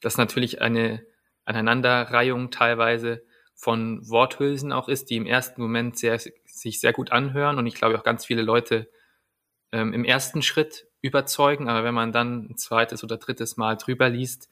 das 0.00 0.16
natürlich 0.16 0.60
eine 0.60 1.04
Aneinanderreihung 1.44 2.50
teilweise 2.50 3.22
von 3.54 4.08
Worthülsen 4.08 4.72
auch 4.72 4.88
ist, 4.88 5.10
die 5.10 5.16
im 5.16 5.26
ersten 5.26 5.60
Moment 5.60 5.98
sehr, 5.98 6.18
sich 6.18 6.80
sehr 6.80 6.92
gut 6.92 7.10
anhören 7.10 7.58
und 7.58 7.66
ich 7.66 7.74
glaube 7.74 7.98
auch 7.98 8.04
ganz 8.04 8.24
viele 8.24 8.42
Leute 8.42 8.88
ähm, 9.72 9.92
im 9.92 10.04
ersten 10.04 10.42
Schritt 10.42 10.86
überzeugen, 11.00 11.68
aber 11.68 11.84
wenn 11.84 11.94
man 11.94 12.12
dann 12.12 12.50
ein 12.50 12.56
zweites 12.56 13.04
oder 13.04 13.16
drittes 13.16 13.56
Mal 13.56 13.76
drüber 13.76 14.08
liest, 14.08 14.48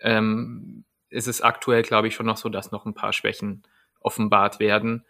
ähm, 0.00 0.84
ist 1.08 1.28
es 1.28 1.40
aktuell, 1.40 1.82
glaube 1.82 2.08
ich, 2.08 2.14
schon 2.14 2.26
noch 2.26 2.36
so, 2.36 2.48
dass 2.48 2.72
noch 2.72 2.86
ein 2.86 2.94
paar 2.94 3.12
Schwächen 3.12 3.62
offenbart 4.00 4.60
werden. 4.60 5.04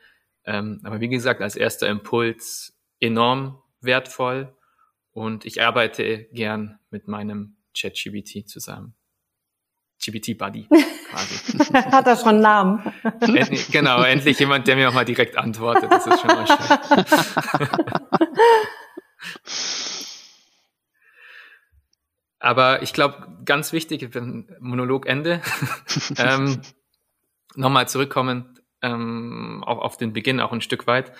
Ähm, 0.47 0.81
aber 0.85 1.01
wie 1.01 1.09
gesagt, 1.09 1.43
als 1.43 1.57
erster 1.57 1.89
Impuls 1.89 2.79
enorm 3.01 3.61
wertvoll 3.81 4.57
und 5.11 5.45
ich 5.45 5.63
arbeite 5.63 6.29
gern 6.33 6.79
mit 6.91 7.09
meinem 7.09 7.57
ChatGBT 7.77 8.49
zusammen. 8.49 8.95
GBT-Buddy 10.03 10.69
quasi. 10.69 11.59
Hat 11.75 12.07
er 12.07 12.17
schon 12.17 12.29
einen 12.29 12.41
Namen? 12.41 12.93
End, 13.21 13.73
genau, 13.73 14.03
endlich 14.03 14.39
jemand, 14.39 14.69
der 14.69 14.77
mir 14.77 14.89
auch 14.89 14.95
mal 14.95 15.05
direkt 15.05 15.37
antwortet. 15.37 15.91
Das 15.91 16.07
ist 16.07 16.21
schon 16.21 16.29
mal 16.29 16.47
schön. 16.47 17.05
Aber 22.39 22.83
ich 22.83 22.93
glaube, 22.93 23.27
ganz 23.45 23.73
wichtig, 23.73 24.09
Monologende, 24.61 25.41
ähm, 26.19 26.61
nochmal 27.57 27.89
zurückkommen 27.89 28.56
ähm, 28.93 29.63
auf, 29.65 29.79
auf 29.79 29.97
den 29.97 30.13
Beginn 30.13 30.41
auch 30.41 30.53
ein 30.53 30.61
Stück 30.61 30.87
weit. 30.87 31.13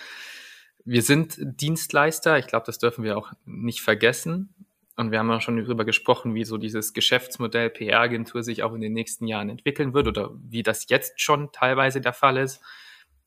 Wir 0.85 1.03
sind 1.03 1.37
Dienstleister, 1.41 2.39
ich 2.39 2.47
glaube, 2.47 2.67
das 2.67 2.79
dürfen 2.79 3.03
wir 3.05 3.19
auch 3.19 3.33
nicht 3.45 3.81
vergessen. 3.81 4.55
Und 4.97 5.11
wir 5.11 5.19
haben 5.19 5.31
auch 5.31 5.43
schon 5.43 5.59
darüber 5.59 5.85
gesprochen, 5.85 6.35
wie 6.35 6.45
so 6.45 6.57
dieses 6.57 6.95
Geschäftsmodell 6.95 7.69
PR-Agentur 7.69 8.43
sich 8.43 8.63
auch 8.63 8.73
in 8.73 8.81
den 8.81 8.95
nächsten 8.95 9.27
Jahren 9.27 9.51
entwickeln 9.51 9.93
wird 9.93 10.09
oder 10.09 10.31
wie 10.43 10.63
das 10.63 10.89
jetzt 10.89 11.21
schon 11.21 11.53
teilweise 11.53 12.01
der 12.01 12.15
Fall 12.15 12.39
ist. 12.39 12.63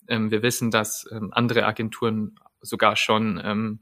Ähm, 0.08 0.32
wir 0.32 0.42
wissen, 0.42 0.72
dass 0.72 1.08
ähm, 1.12 1.32
andere 1.32 1.66
Agenturen 1.66 2.40
sogar 2.62 2.96
schon 2.96 3.40
ähm, 3.44 3.82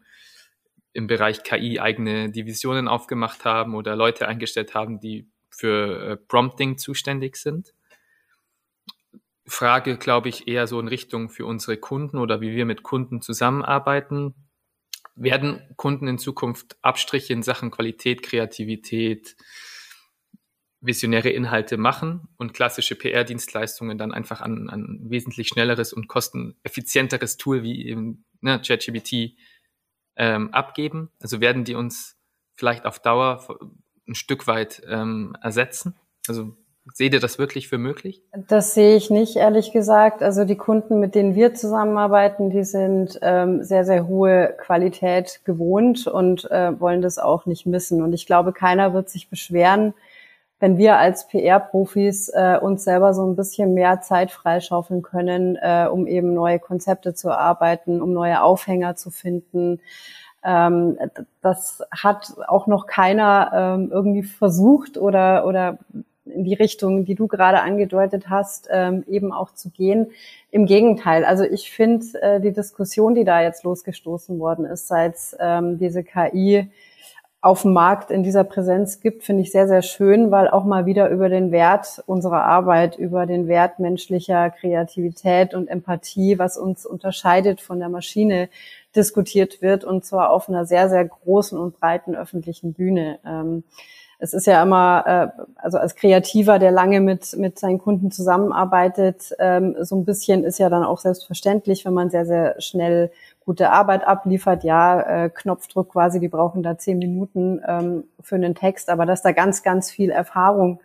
im 0.91 1.07
Bereich 1.07 1.43
KI 1.43 1.79
eigene 1.79 2.29
Divisionen 2.29 2.87
aufgemacht 2.87 3.45
haben 3.45 3.75
oder 3.75 3.95
Leute 3.95 4.27
eingestellt 4.27 4.73
haben, 4.73 4.99
die 4.99 5.29
für 5.49 6.01
äh, 6.01 6.17
Prompting 6.17 6.77
zuständig 6.77 7.37
sind. 7.37 7.73
Frage, 9.47 9.97
glaube 9.97 10.29
ich, 10.29 10.47
eher 10.47 10.67
so 10.67 10.79
in 10.79 10.87
Richtung 10.87 11.29
für 11.29 11.45
unsere 11.45 11.77
Kunden 11.77 12.17
oder 12.17 12.41
wie 12.41 12.55
wir 12.55 12.65
mit 12.65 12.83
Kunden 12.83 13.21
zusammenarbeiten 13.21 14.35
werden 15.17 15.61
Kunden 15.75 16.07
in 16.07 16.17
Zukunft 16.17 16.77
Abstriche 16.81 17.33
in 17.33 17.43
Sachen 17.43 17.71
Qualität, 17.71 18.21
Kreativität, 18.21 19.35
visionäre 20.79 21.29
Inhalte 21.29 21.77
machen 21.77 22.27
und 22.37 22.53
klassische 22.53 22.95
PR-Dienstleistungen 22.95 23.97
dann 23.97 24.13
einfach 24.13 24.41
an 24.41 24.69
ein 24.69 25.09
wesentlich 25.09 25.47
schnelleres 25.47 25.91
und 25.91 26.07
kosteneffizienteres 26.07 27.37
Tool 27.37 27.63
wie 27.63 27.87
eben 27.87 28.25
ne, 28.41 28.61
ChatGPT 28.61 29.37
ähm, 30.15 30.53
abgeben? 30.53 31.09
Also 31.19 31.41
werden 31.41 31.63
die 31.63 31.73
uns 31.73 32.15
vielleicht 32.53 32.85
auf 32.85 32.99
Dauer 32.99 33.57
ein 34.07 34.15
Stück 34.15 34.45
weit 34.45 34.83
ähm, 34.87 35.35
ersetzen? 35.41 35.95
Also 36.27 36.55
Seht 36.93 37.13
ihr 37.13 37.19
das 37.19 37.37
wirklich 37.39 37.67
für 37.67 37.77
möglich? 37.77 38.21
Das 38.47 38.73
sehe 38.73 38.95
ich 38.95 39.09
nicht, 39.09 39.35
ehrlich 39.35 39.71
gesagt. 39.71 40.23
Also 40.23 40.45
die 40.45 40.55
Kunden, 40.55 40.99
mit 40.99 41.15
denen 41.15 41.35
wir 41.35 41.53
zusammenarbeiten, 41.53 42.49
die 42.49 42.63
sind 42.63 43.19
ähm, 43.21 43.63
sehr, 43.63 43.85
sehr 43.85 44.07
hohe 44.07 44.55
Qualität 44.59 45.41
gewohnt 45.43 46.07
und 46.07 46.49
äh, 46.51 46.79
wollen 46.79 47.01
das 47.01 47.17
auch 47.17 47.45
nicht 47.45 47.65
missen. 47.65 48.01
Und 48.01 48.13
ich 48.13 48.25
glaube, 48.25 48.53
keiner 48.53 48.93
wird 48.93 49.09
sich 49.09 49.29
beschweren, 49.29 49.93
wenn 50.59 50.77
wir 50.77 50.97
als 50.97 51.27
PR-Profis 51.27 52.29
äh, 52.29 52.57
uns 52.59 52.83
selber 52.83 53.13
so 53.13 53.25
ein 53.25 53.35
bisschen 53.35 53.73
mehr 53.73 54.01
Zeit 54.01 54.31
freischaufeln 54.31 55.03
können, 55.03 55.55
äh, 55.55 55.87
um 55.91 56.07
eben 56.07 56.33
neue 56.33 56.59
Konzepte 56.59 57.13
zu 57.13 57.29
erarbeiten, 57.29 58.01
um 58.01 58.11
neue 58.11 58.41
Aufhänger 58.41 58.95
zu 58.95 59.11
finden. 59.11 59.81
Ähm, 60.43 60.97
das 61.41 61.83
hat 61.91 62.33
auch 62.47 62.65
noch 62.67 62.87
keiner 62.87 63.51
ähm, 63.53 63.91
irgendwie 63.91 64.23
versucht 64.23 64.97
oder, 64.97 65.45
oder 65.45 65.77
in 66.31 66.43
die 66.43 66.53
Richtung, 66.53 67.05
die 67.05 67.15
du 67.15 67.27
gerade 67.27 67.61
angedeutet 67.61 68.29
hast, 68.29 68.67
ähm, 68.71 69.03
eben 69.07 69.31
auch 69.31 69.53
zu 69.53 69.69
gehen. 69.69 70.11
Im 70.51 70.65
Gegenteil, 70.65 71.25
also 71.25 71.43
ich 71.43 71.71
finde 71.71 72.05
äh, 72.21 72.41
die 72.41 72.53
Diskussion, 72.53 73.15
die 73.15 73.23
da 73.23 73.41
jetzt 73.41 73.63
losgestoßen 73.63 74.39
worden 74.39 74.65
ist, 74.65 74.87
seit 74.87 75.15
ähm, 75.39 75.77
diese 75.77 76.03
KI 76.03 76.69
auf 77.39 77.61
dem 77.61 77.73
Markt 77.73 78.09
in 78.09 78.23
dieser 78.23 78.43
Präsenz 78.43 78.99
gibt, 78.99 79.23
finde 79.23 79.43
ich 79.43 79.51
sehr, 79.51 79.67
sehr 79.67 79.83
schön, 79.83 80.31
weil 80.31 80.49
auch 80.49 80.63
mal 80.63 80.85
wieder 80.85 81.09
über 81.09 81.29
den 81.29 81.51
Wert 81.51 82.03
unserer 82.07 82.43
Arbeit, 82.43 82.97
über 82.97 83.25
den 83.25 83.47
Wert 83.47 83.79
menschlicher 83.79 84.49
Kreativität 84.49 85.53
und 85.53 85.67
Empathie, 85.67 86.39
was 86.39 86.57
uns 86.57 86.85
unterscheidet 86.85 87.61
von 87.61 87.79
der 87.79 87.89
Maschine, 87.89 88.49
diskutiert 88.95 89.61
wird 89.61 89.83
und 89.83 90.03
zwar 90.03 90.31
auf 90.31 90.49
einer 90.49 90.65
sehr, 90.65 90.89
sehr 90.89 91.05
großen 91.05 91.57
und 91.57 91.79
breiten 91.79 92.15
öffentlichen 92.15 92.73
Bühne. 92.73 93.19
Ähm, 93.25 93.63
es 94.19 94.33
ist 94.33 94.47
ja 94.47 94.63
immer, 94.63 95.03
äh, 95.37 95.41
also 95.57 95.77
als 95.77 95.95
Kreativer, 95.95 96.59
der 96.59 96.71
lange 96.71 97.01
mit, 97.01 97.37
mit 97.37 97.59
seinen 97.59 97.77
Kunden 97.77 98.11
zusammenarbeitet, 98.11 99.33
ähm, 99.39 99.75
so 99.81 99.95
ein 99.95 100.05
bisschen 100.05 100.43
ist 100.43 100.57
ja 100.57 100.69
dann 100.69 100.83
auch 100.83 100.99
selbstverständlich, 100.99 101.85
wenn 101.85 101.93
man 101.93 102.09
sehr, 102.09 102.25
sehr 102.25 102.59
schnell 102.59 103.11
gute 103.45 103.69
Arbeit 103.69 104.05
abliefert. 104.05 104.63
Ja, 104.63 105.25
äh, 105.25 105.29
Knopfdruck 105.29 105.89
quasi, 105.93 106.19
die 106.19 106.29
brauchen 106.29 106.63
da 106.63 106.77
zehn 106.77 106.97
Minuten 106.97 107.61
ähm, 107.67 108.03
für 108.19 108.35
einen 108.35 108.55
Text, 108.55 108.89
aber 108.89 109.05
dass 109.05 109.21
da 109.21 109.31
ganz, 109.31 109.61
ganz 109.61 109.91
viel 109.91 110.09
Erfahrung 110.09 110.79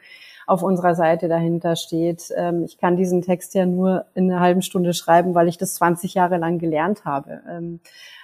auf 0.47 0.63
unserer 0.63 0.95
Seite 0.95 1.29
dahinter 1.29 1.77
steht. 1.77 2.33
Ähm, 2.37 2.65
ich 2.65 2.77
kann 2.79 2.97
diesen 2.97 3.23
Text 3.23 3.55
ja 3.55 3.65
nur 3.65 4.05
in 4.15 4.31
einer 4.31 4.41
halben 4.41 4.63
Stunde 4.63 4.93
schreiben, 4.93 5.35
weil 5.35 5.49
ich 5.49 5.57
das 5.57 5.75
20 5.75 6.15
Jahre 6.15 6.37
lang 6.37 6.59
gelernt 6.59 7.05
habe. 7.05 7.41
Ähm, 7.49 7.81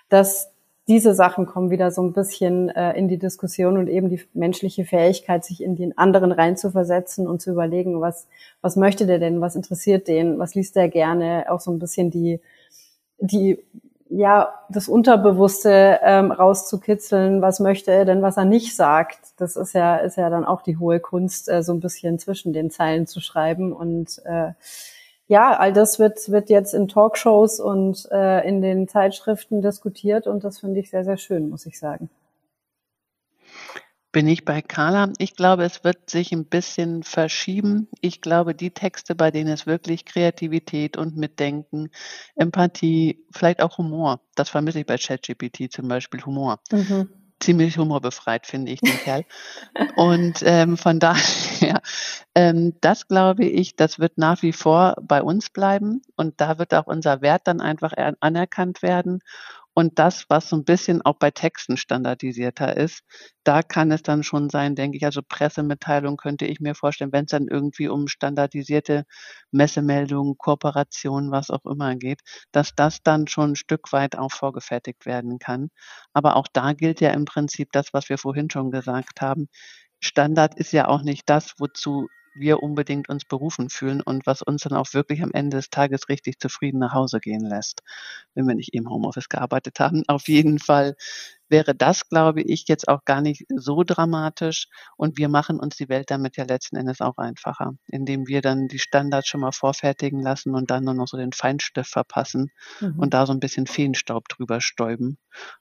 das, 0.08 0.50
diese 0.88 1.14
Sachen 1.14 1.44
kommen 1.44 1.70
wieder 1.70 1.90
so 1.90 2.02
ein 2.02 2.14
bisschen 2.14 2.70
äh, 2.70 2.94
in 2.94 3.08
die 3.08 3.18
Diskussion 3.18 3.76
und 3.76 3.88
eben 3.88 4.08
die 4.08 4.22
menschliche 4.32 4.86
Fähigkeit, 4.86 5.44
sich 5.44 5.62
in 5.62 5.76
den 5.76 5.96
anderen 5.98 6.32
reinzuversetzen 6.32 7.28
und 7.28 7.42
zu 7.42 7.50
überlegen, 7.50 8.00
was, 8.00 8.26
was 8.62 8.76
möchte 8.76 9.06
der 9.06 9.18
denn, 9.18 9.42
was 9.42 9.54
interessiert 9.54 10.08
den, 10.08 10.38
was 10.38 10.54
liest 10.54 10.76
er 10.78 10.88
gerne, 10.88 11.44
auch 11.50 11.60
so 11.60 11.70
ein 11.70 11.78
bisschen 11.78 12.10
die, 12.10 12.40
die, 13.18 13.62
ja, 14.08 14.54
das 14.70 14.88
Unterbewusste 14.88 16.00
ähm, 16.02 16.32
rauszukitzeln, 16.32 17.42
was 17.42 17.60
möchte 17.60 17.92
er 17.92 18.06
denn, 18.06 18.22
was 18.22 18.38
er 18.38 18.46
nicht 18.46 18.74
sagt. 18.74 19.18
Das 19.36 19.56
ist 19.56 19.74
ja, 19.74 19.96
ist 19.96 20.16
ja 20.16 20.30
dann 20.30 20.46
auch 20.46 20.62
die 20.62 20.78
hohe 20.78 21.00
Kunst, 21.00 21.50
äh, 21.50 21.62
so 21.62 21.74
ein 21.74 21.80
bisschen 21.80 22.18
zwischen 22.18 22.54
den 22.54 22.70
Zeilen 22.70 23.06
zu 23.06 23.20
schreiben 23.20 23.74
und 23.74 24.22
äh, 24.24 24.52
ja, 25.28 25.56
all 25.58 25.74
das 25.74 25.98
wird, 25.98 26.30
wird 26.30 26.48
jetzt 26.48 26.72
in 26.72 26.88
Talkshows 26.88 27.60
und 27.60 28.08
äh, 28.10 28.48
in 28.48 28.62
den 28.62 28.88
Zeitschriften 28.88 29.60
diskutiert 29.60 30.26
und 30.26 30.42
das 30.42 30.58
finde 30.58 30.80
ich 30.80 30.90
sehr, 30.90 31.04
sehr 31.04 31.18
schön, 31.18 31.50
muss 31.50 31.66
ich 31.66 31.78
sagen. 31.78 32.08
Bin 34.10 34.26
ich 34.26 34.46
bei 34.46 34.62
Carla? 34.62 35.12
Ich 35.18 35.36
glaube, 35.36 35.64
es 35.64 35.84
wird 35.84 36.08
sich 36.08 36.32
ein 36.32 36.46
bisschen 36.46 37.02
verschieben. 37.02 37.88
Ich 38.00 38.22
glaube, 38.22 38.54
die 38.54 38.70
Texte, 38.70 39.14
bei 39.14 39.30
denen 39.30 39.50
es 39.50 39.66
wirklich 39.66 40.06
Kreativität 40.06 40.96
und 40.96 41.18
Mitdenken, 41.18 41.90
Empathie, 42.34 43.22
vielleicht 43.30 43.60
auch 43.60 43.76
Humor, 43.76 44.20
das 44.34 44.48
vermisse 44.48 44.80
ich 44.80 44.86
bei 44.86 44.96
ChatGPT 44.96 45.70
zum 45.70 45.88
Beispiel 45.88 46.24
Humor. 46.24 46.58
Mhm 46.72 47.27
ziemlich 47.40 47.78
humorbefreit, 47.78 48.46
finde 48.46 48.72
ich, 48.72 48.80
den 48.80 48.98
Kerl. 48.98 49.24
Und 49.96 50.42
ähm, 50.44 50.76
von 50.76 50.98
daher, 51.00 51.80
ähm, 52.34 52.74
das 52.80 53.08
glaube 53.08 53.44
ich, 53.44 53.76
das 53.76 53.98
wird 53.98 54.18
nach 54.18 54.42
wie 54.42 54.52
vor 54.52 54.96
bei 55.00 55.22
uns 55.22 55.50
bleiben 55.50 56.02
und 56.16 56.40
da 56.40 56.58
wird 56.58 56.74
auch 56.74 56.86
unser 56.86 57.20
Wert 57.20 57.42
dann 57.44 57.60
einfach 57.60 57.92
anerkannt 58.20 58.82
werden. 58.82 59.20
Und 59.78 60.00
das, 60.00 60.24
was 60.28 60.48
so 60.48 60.56
ein 60.56 60.64
bisschen 60.64 61.02
auch 61.02 61.20
bei 61.20 61.30
Texten 61.30 61.76
standardisierter 61.76 62.76
ist, 62.76 63.02
da 63.44 63.62
kann 63.62 63.92
es 63.92 64.02
dann 64.02 64.24
schon 64.24 64.50
sein, 64.50 64.74
denke 64.74 64.96
ich, 64.96 65.04
also 65.04 65.20
Pressemitteilung 65.22 66.16
könnte 66.16 66.46
ich 66.46 66.58
mir 66.58 66.74
vorstellen, 66.74 67.12
wenn 67.12 67.26
es 67.26 67.30
dann 67.30 67.46
irgendwie 67.46 67.86
um 67.86 68.08
standardisierte 68.08 69.04
Messemeldungen, 69.52 70.36
Kooperationen, 70.36 71.30
was 71.30 71.50
auch 71.50 71.64
immer 71.64 71.94
geht, 71.94 72.22
dass 72.50 72.74
das 72.74 73.04
dann 73.04 73.28
schon 73.28 73.52
ein 73.52 73.54
Stück 73.56 73.92
weit 73.92 74.18
auch 74.18 74.32
vorgefertigt 74.32 75.06
werden 75.06 75.38
kann. 75.38 75.68
Aber 76.12 76.34
auch 76.34 76.48
da 76.52 76.72
gilt 76.72 77.00
ja 77.00 77.10
im 77.10 77.24
Prinzip 77.24 77.68
das, 77.70 77.94
was 77.94 78.08
wir 78.08 78.18
vorhin 78.18 78.50
schon 78.50 78.72
gesagt 78.72 79.20
haben. 79.20 79.46
Standard 80.00 80.56
ist 80.56 80.72
ja 80.72 80.88
auch 80.88 81.02
nicht 81.02 81.22
das, 81.30 81.54
wozu 81.58 82.08
wir 82.40 82.62
unbedingt 82.62 83.08
uns 83.08 83.24
berufen 83.24 83.70
fühlen 83.70 84.00
und 84.02 84.26
was 84.26 84.42
uns 84.42 84.62
dann 84.62 84.74
auch 84.74 84.92
wirklich 84.94 85.22
am 85.22 85.32
Ende 85.32 85.56
des 85.58 85.70
Tages 85.70 86.08
richtig 86.08 86.38
zufrieden 86.40 86.78
nach 86.80 86.94
Hause 86.94 87.20
gehen 87.20 87.42
lässt, 87.44 87.82
wenn 88.34 88.46
wir 88.48 88.54
nicht 88.54 88.74
im 88.74 88.88
Homeoffice 88.90 89.28
gearbeitet 89.28 89.80
haben. 89.80 90.04
Auf 90.08 90.28
jeden 90.28 90.58
Fall 90.58 90.96
wäre 91.48 91.74
das, 91.74 92.08
glaube 92.08 92.42
ich, 92.42 92.64
jetzt 92.68 92.88
auch 92.88 93.04
gar 93.04 93.20
nicht 93.20 93.44
so 93.54 93.82
dramatisch. 93.82 94.68
Und 94.96 95.18
wir 95.18 95.28
machen 95.28 95.58
uns 95.60 95.76
die 95.76 95.88
Welt 95.88 96.10
damit 96.10 96.36
ja 96.36 96.44
letzten 96.44 96.76
Endes 96.76 97.00
auch 97.00 97.16
einfacher, 97.16 97.72
indem 97.86 98.26
wir 98.26 98.42
dann 98.42 98.68
die 98.68 98.78
Standards 98.78 99.28
schon 99.28 99.40
mal 99.40 99.52
vorfertigen 99.52 100.22
lassen 100.22 100.54
und 100.54 100.70
dann 100.70 100.84
nur 100.84 100.94
noch 100.94 101.08
so 101.08 101.16
den 101.16 101.32
Feinstift 101.32 101.90
verpassen 101.90 102.50
mhm. 102.80 102.98
und 102.98 103.14
da 103.14 103.26
so 103.26 103.32
ein 103.32 103.40
bisschen 103.40 103.66
Feenstaub 103.66 104.28
drüber 104.28 104.60
stäuben. 104.60 105.18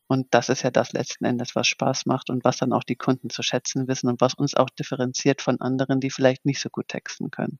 Und 0.08 0.28
das 0.32 0.50
ist 0.50 0.63
ja 0.63 0.71
das 0.71 0.93
letzten 0.93 1.26
Endes, 1.26 1.56
was 1.56 1.67
Spaß 1.67 2.06
macht 2.06 2.30
und 2.30 2.43
was 2.43 2.58
dann 2.58 2.73
auch 2.73 2.84
die 2.84 2.95
Kunden 2.95 3.30
zu 3.30 3.43
schätzen 3.43 3.88
wissen 3.88 4.10
und 4.10 4.21
was 4.21 4.34
uns 4.34 4.56
auch 4.56 4.69
differenziert 4.69 5.41
von 5.41 5.62
anderen, 5.62 6.00
die 6.00 6.12
vielleicht 6.12 6.45
nicht 6.45 6.62
so 6.62 6.69
gut 6.69 6.88
texten 6.88 7.32
können. 7.32 7.60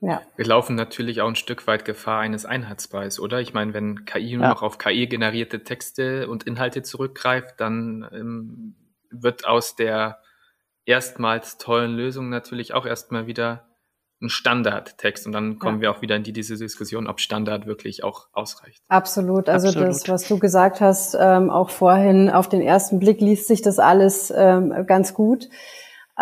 Ja. 0.00 0.22
Wir 0.36 0.46
laufen 0.46 0.76
natürlich 0.76 1.20
auch 1.20 1.28
ein 1.28 1.36
Stück 1.36 1.66
weit 1.66 1.84
Gefahr 1.84 2.20
eines 2.20 2.46
Einheitspreis, 2.46 3.20
oder? 3.20 3.40
Ich 3.40 3.52
meine, 3.52 3.74
wenn 3.74 4.06
KI 4.06 4.36
nur 4.36 4.44
ja. 4.44 4.50
noch 4.50 4.62
auf 4.62 4.78
KI-generierte 4.78 5.62
Texte 5.62 6.28
und 6.28 6.44
Inhalte 6.44 6.82
zurückgreift, 6.82 7.54
dann 7.58 8.08
ähm, 8.12 8.74
wird 9.10 9.46
aus 9.46 9.76
der 9.76 10.20
erstmals 10.86 11.58
tollen 11.58 11.94
Lösung 11.94 12.30
natürlich 12.30 12.72
auch 12.72 12.86
erstmal 12.86 13.26
wieder 13.26 13.66
ein 14.22 14.28
Standardtext 14.28 15.26
und 15.26 15.32
dann 15.32 15.58
kommen 15.58 15.78
ja. 15.78 15.82
wir 15.82 15.90
auch 15.92 16.02
wieder 16.02 16.16
in 16.16 16.22
die, 16.22 16.32
diese 16.32 16.56
Diskussion, 16.56 17.06
ob 17.06 17.20
Standard 17.20 17.66
wirklich 17.66 18.04
auch 18.04 18.28
ausreicht. 18.32 18.82
Absolut. 18.88 19.48
Also 19.48 19.68
Absolut. 19.68 19.88
das, 19.88 20.08
was 20.08 20.28
du 20.28 20.38
gesagt 20.38 20.80
hast, 20.80 21.16
ähm, 21.18 21.48
auch 21.48 21.70
vorhin 21.70 22.28
auf 22.28 22.48
den 22.48 22.60
ersten 22.60 22.98
Blick 22.98 23.20
liest 23.20 23.46
sich 23.46 23.62
das 23.62 23.78
alles 23.78 24.32
ähm, 24.34 24.86
ganz 24.86 25.14
gut. 25.14 25.48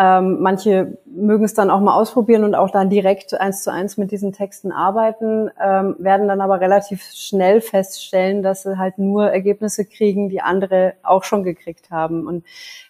Ähm, 0.00 0.40
manche 0.40 0.96
mögen 1.06 1.42
es 1.42 1.54
dann 1.54 1.70
auch 1.70 1.80
mal 1.80 1.96
ausprobieren 1.96 2.44
und 2.44 2.54
auch 2.54 2.70
dann 2.70 2.88
direkt 2.88 3.34
eins 3.34 3.64
zu 3.64 3.72
eins 3.72 3.96
mit 3.96 4.12
diesen 4.12 4.32
Texten 4.32 4.70
arbeiten, 4.70 5.50
ähm, 5.60 5.96
werden 5.98 6.28
dann 6.28 6.40
aber 6.40 6.60
relativ 6.60 7.02
schnell 7.02 7.60
feststellen, 7.60 8.44
dass 8.44 8.62
sie 8.62 8.78
halt 8.78 8.98
nur 8.98 9.28
Ergebnisse 9.28 9.84
kriegen, 9.84 10.28
die 10.28 10.40
andere 10.40 10.92
auch 11.02 11.24
schon 11.24 11.42
gekriegt 11.42 11.90
haben. 11.90 12.28
Und 12.28 12.44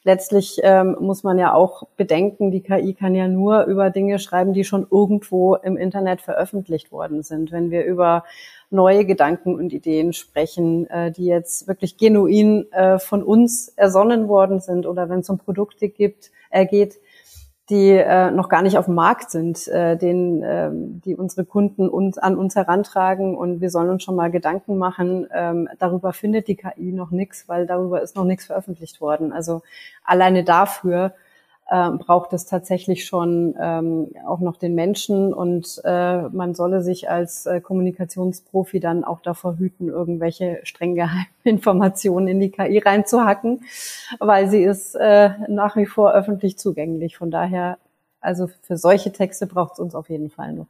letztlich 0.04 0.60
ähm, 0.62 0.98
muss 1.00 1.22
man 1.22 1.38
ja 1.38 1.54
auch 1.54 1.84
bedenken, 1.96 2.50
die 2.50 2.60
KI 2.60 2.92
kann 2.92 3.14
ja 3.14 3.26
nur 3.26 3.64
über 3.64 3.88
Dinge 3.88 4.18
schreiben, 4.18 4.52
die 4.52 4.64
schon 4.64 4.86
irgendwo 4.90 5.54
im 5.54 5.78
Internet 5.78 6.20
veröffentlicht 6.20 6.92
worden 6.92 7.22
sind. 7.22 7.52
Wenn 7.52 7.70
wir 7.70 7.86
über 7.86 8.24
neue 8.70 9.04
Gedanken 9.04 9.54
und 9.54 9.72
Ideen 9.72 10.12
sprechen, 10.12 10.88
äh, 10.90 11.10
die 11.10 11.26
jetzt 11.26 11.68
wirklich 11.68 11.96
genuin 11.96 12.70
äh, 12.72 12.98
von 12.98 13.22
uns 13.22 13.68
ersonnen 13.68 14.28
worden 14.28 14.60
sind 14.60 14.86
oder 14.86 15.08
wenn 15.08 15.20
es 15.20 15.30
um 15.30 15.38
Produkte 15.38 15.88
gibt, 15.88 16.30
äh, 16.50 16.66
geht, 16.66 16.98
die 17.70 17.90
äh, 17.90 18.30
noch 18.30 18.48
gar 18.48 18.62
nicht 18.62 18.78
auf 18.78 18.86
dem 18.86 18.94
Markt 18.94 19.30
sind, 19.30 19.68
äh, 19.68 19.96
den, 19.96 20.42
äh, 20.42 20.70
die 20.72 21.14
unsere 21.14 21.44
Kunden 21.44 21.88
uns 21.88 22.16
an 22.16 22.36
uns 22.36 22.56
herantragen 22.56 23.36
und 23.36 23.60
wir 23.60 23.70
sollen 23.70 23.90
uns 23.90 24.02
schon 24.02 24.16
mal 24.16 24.30
Gedanken 24.30 24.78
machen. 24.78 25.28
Ähm, 25.34 25.68
darüber 25.78 26.14
findet 26.14 26.48
die 26.48 26.56
KI 26.56 26.92
noch 26.92 27.10
nichts, 27.10 27.46
weil 27.46 27.66
darüber 27.66 28.00
ist 28.00 28.16
noch 28.16 28.24
nichts 28.24 28.46
veröffentlicht 28.46 29.02
worden. 29.02 29.32
Also 29.32 29.62
alleine 30.02 30.44
dafür 30.44 31.12
äh, 31.68 31.90
braucht 31.90 32.32
es 32.32 32.46
tatsächlich 32.46 33.04
schon 33.04 33.54
ähm, 33.60 34.08
auch 34.26 34.40
noch 34.40 34.56
den 34.56 34.74
Menschen 34.74 35.34
und 35.34 35.80
äh, 35.84 36.22
man 36.22 36.54
solle 36.54 36.82
sich 36.82 37.10
als 37.10 37.44
äh, 37.44 37.60
Kommunikationsprofi 37.60 38.80
dann 38.80 39.04
auch 39.04 39.20
davor 39.20 39.58
hüten, 39.58 39.88
irgendwelche 39.88 40.60
streng 40.62 40.94
geheimen 40.94 41.26
Informationen 41.44 42.26
in 42.28 42.40
die 42.40 42.50
KI 42.50 42.78
reinzuhacken, 42.78 43.64
weil 44.18 44.48
sie 44.48 44.62
ist 44.62 44.94
äh, 44.94 45.30
nach 45.48 45.76
wie 45.76 45.86
vor 45.86 46.12
öffentlich 46.12 46.58
zugänglich. 46.58 47.18
Von 47.18 47.30
daher, 47.30 47.78
also 48.20 48.48
für 48.62 48.78
solche 48.78 49.12
Texte 49.12 49.46
braucht 49.46 49.74
es 49.74 49.78
uns 49.78 49.94
auf 49.94 50.08
jeden 50.08 50.30
Fall 50.30 50.54
noch. 50.54 50.68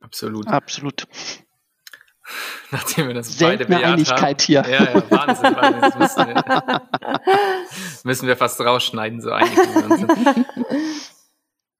Absolut. 0.00 0.48
Absolut. 0.48 1.06
Nachdem 2.70 3.08
wir 3.08 3.14
das 3.14 3.38
Seltene 3.38 3.68
beide 3.68 3.80
bejaht 3.80 3.92
Einigkeit 3.94 4.40
haben. 4.40 4.46
hier. 4.46 4.62
Ja, 4.68 4.84
ja, 4.84 5.10
Wahnsinn. 5.10 5.56
Wahnsinn. 5.56 6.42
Müssen, 8.04 8.26
wir, 8.26 8.36
fast 8.36 8.60
rausschneiden, 8.60 9.20
so 9.20 9.30
einig 9.30 9.56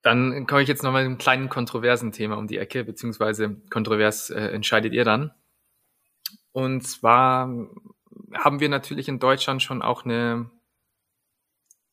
Dann 0.01 0.47
komme 0.47 0.61
ich 0.61 0.69
jetzt 0.69 0.83
noch 0.83 0.91
mal 0.91 1.03
mit 1.03 1.07
einem 1.07 1.17
kleinen 1.17 1.49
kontroversen 1.49 2.11
Thema 2.11 2.37
um 2.37 2.47
die 2.47 2.57
Ecke, 2.57 2.85
beziehungsweise 2.85 3.57
kontrovers 3.69 4.29
äh, 4.29 4.39
entscheidet 4.39 4.93
ihr 4.93 5.03
dann. 5.03 5.31
Und 6.51 6.87
zwar 6.87 7.49
haben 8.33 8.59
wir 8.59 8.69
natürlich 8.69 9.09
in 9.09 9.19
Deutschland 9.19 9.61
schon 9.61 9.81
auch 9.81 10.05
eine 10.05 10.49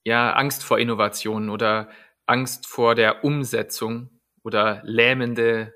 ja, 0.05 0.33
Angst 0.35 0.63
vor 0.63 0.79
Innovationen 0.79 1.51
oder 1.51 1.89
Angst 2.27 2.67
vor 2.67 2.95
der 2.95 3.25
Umsetzung 3.25 4.11
oder 4.45 4.81
lähmende 4.85 5.75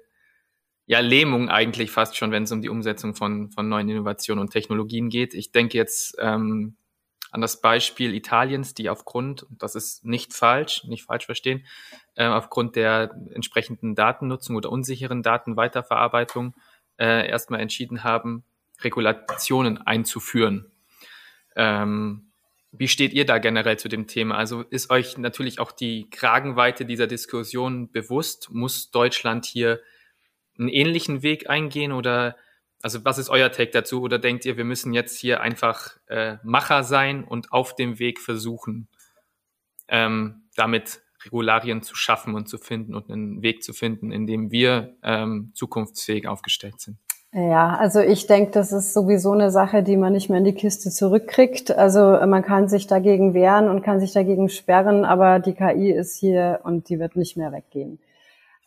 ja, 0.91 0.99
Lähmung 0.99 1.49
eigentlich 1.49 1.93
fast 1.93 2.17
schon, 2.17 2.33
wenn 2.33 2.43
es 2.43 2.51
um 2.51 2.63
die 2.63 2.69
Umsetzung 2.69 3.15
von, 3.15 3.53
von 3.53 3.69
neuen 3.69 3.89
Innovationen 3.89 4.41
und 4.43 4.51
Technologien 4.51 5.09
geht. 5.09 5.35
Ich 5.35 5.53
denke 5.53 5.79
jetzt 5.79 6.17
ähm, 6.19 6.77
an 7.31 7.41
das 7.41 7.61
Beispiel 7.61 8.15
Italiens, 8.15 8.75
die 8.75 8.91
aufgrund, 8.91 9.45
und 9.45 9.63
das 9.63 9.75
ist 9.75 10.05
nicht 10.05 10.35
falsch, 10.35 10.85
nicht 10.85 11.05
falsch 11.05 11.27
verstehen, 11.27 11.65
äh, 12.17 12.27
aufgrund 12.27 12.77
der 12.77 13.15
entsprechenden 13.33 13.95
Datennutzung 13.95 14.57
oder 14.57 14.71
unsicheren 14.71 15.23
Datenweiterverarbeitung 15.23 16.55
äh, 16.99 17.29
erstmal 17.29 17.61
entschieden 17.61 18.05
haben, 18.05 18.45
Regulationen 18.83 19.79
einzuführen. 19.79 20.71
Ähm, 21.57 22.31
wie 22.73 22.89
steht 22.89 23.13
ihr 23.13 23.27
da 23.27 23.39
generell 23.39 23.79
zu 23.79 23.89
dem 23.89 24.07
Thema? 24.07 24.37
Also 24.37 24.63
ist 24.63 24.91
euch 24.91 25.19
natürlich 25.19 25.59
auch 25.59 25.73
die 25.73 26.09
Kragenweite 26.11 26.85
dieser 26.85 27.07
Diskussion 27.07 27.91
bewusst? 27.91 28.51
Muss 28.53 28.91
Deutschland 28.91 29.45
hier 29.45 29.81
einen 30.59 30.69
ähnlichen 30.69 31.23
Weg 31.23 31.51
eingehen 31.51 31.91
oder 31.91 32.37
also 32.83 33.05
was 33.05 33.19
ist 33.19 33.29
euer 33.29 33.53
Take 33.53 33.71
dazu? 33.71 34.03
Oder 34.03 34.19
denkt 34.19 34.45
ihr, 34.45 34.57
wir 34.57 34.65
müssen 34.65 34.93
jetzt 34.93 35.19
hier 35.19 35.41
einfach 35.41 35.97
äh, 36.09 36.37
Macher 36.43 36.83
sein 36.83 37.25
und 37.25 37.53
auf 37.53 37.75
dem 37.75 37.99
Weg 37.99 38.21
versuchen, 38.21 38.89
ähm, 39.89 40.43
damit 40.57 41.03
Regularien 41.25 41.83
zu 41.83 41.95
schaffen 41.95 42.35
und 42.35 42.49
zu 42.49 42.59
finden 42.59 42.95
und 42.95 43.11
einen 43.11 43.43
Weg 43.43 43.63
zu 43.63 43.73
finden, 43.73 44.11
in 44.11 44.27
dem 44.27 44.51
wir 44.51 44.97
ähm, 45.03 45.53
zukunftsfähig 45.55 46.27
aufgestellt 46.27 46.81
sind? 46.81 46.97
Ja, 47.33 47.77
also 47.77 48.01
ich 48.01 48.27
denke, 48.27 48.51
das 48.51 48.73
ist 48.73 48.93
sowieso 48.93 49.33
eine 49.33 49.53
Sache, 49.53 49.85
die 49.85 49.97
man 49.97 50.15
nicht 50.15 50.31
mehr 50.31 50.39
in 50.39 50.45
die 50.45 50.55
Kiste 50.55 50.91
zurückkriegt. 50.91 51.71
Also 51.71 52.01
man 52.27 52.43
kann 52.43 52.69
sich 52.69 52.89
dagegen 52.89 53.35
wehren 53.35 53.69
und 53.69 53.83
kann 53.83 54.01
sich 54.01 54.13
dagegen 54.13 54.49
sperren, 54.49 55.05
aber 55.05 55.39
die 55.39 55.55
KI 55.55 55.93
ist 55.93 56.17
hier 56.17 56.61
und 56.65 56.89
die 56.89 56.99
wird 56.99 57.15
nicht 57.15 57.37
mehr 57.37 57.53
weggehen. 57.53 58.01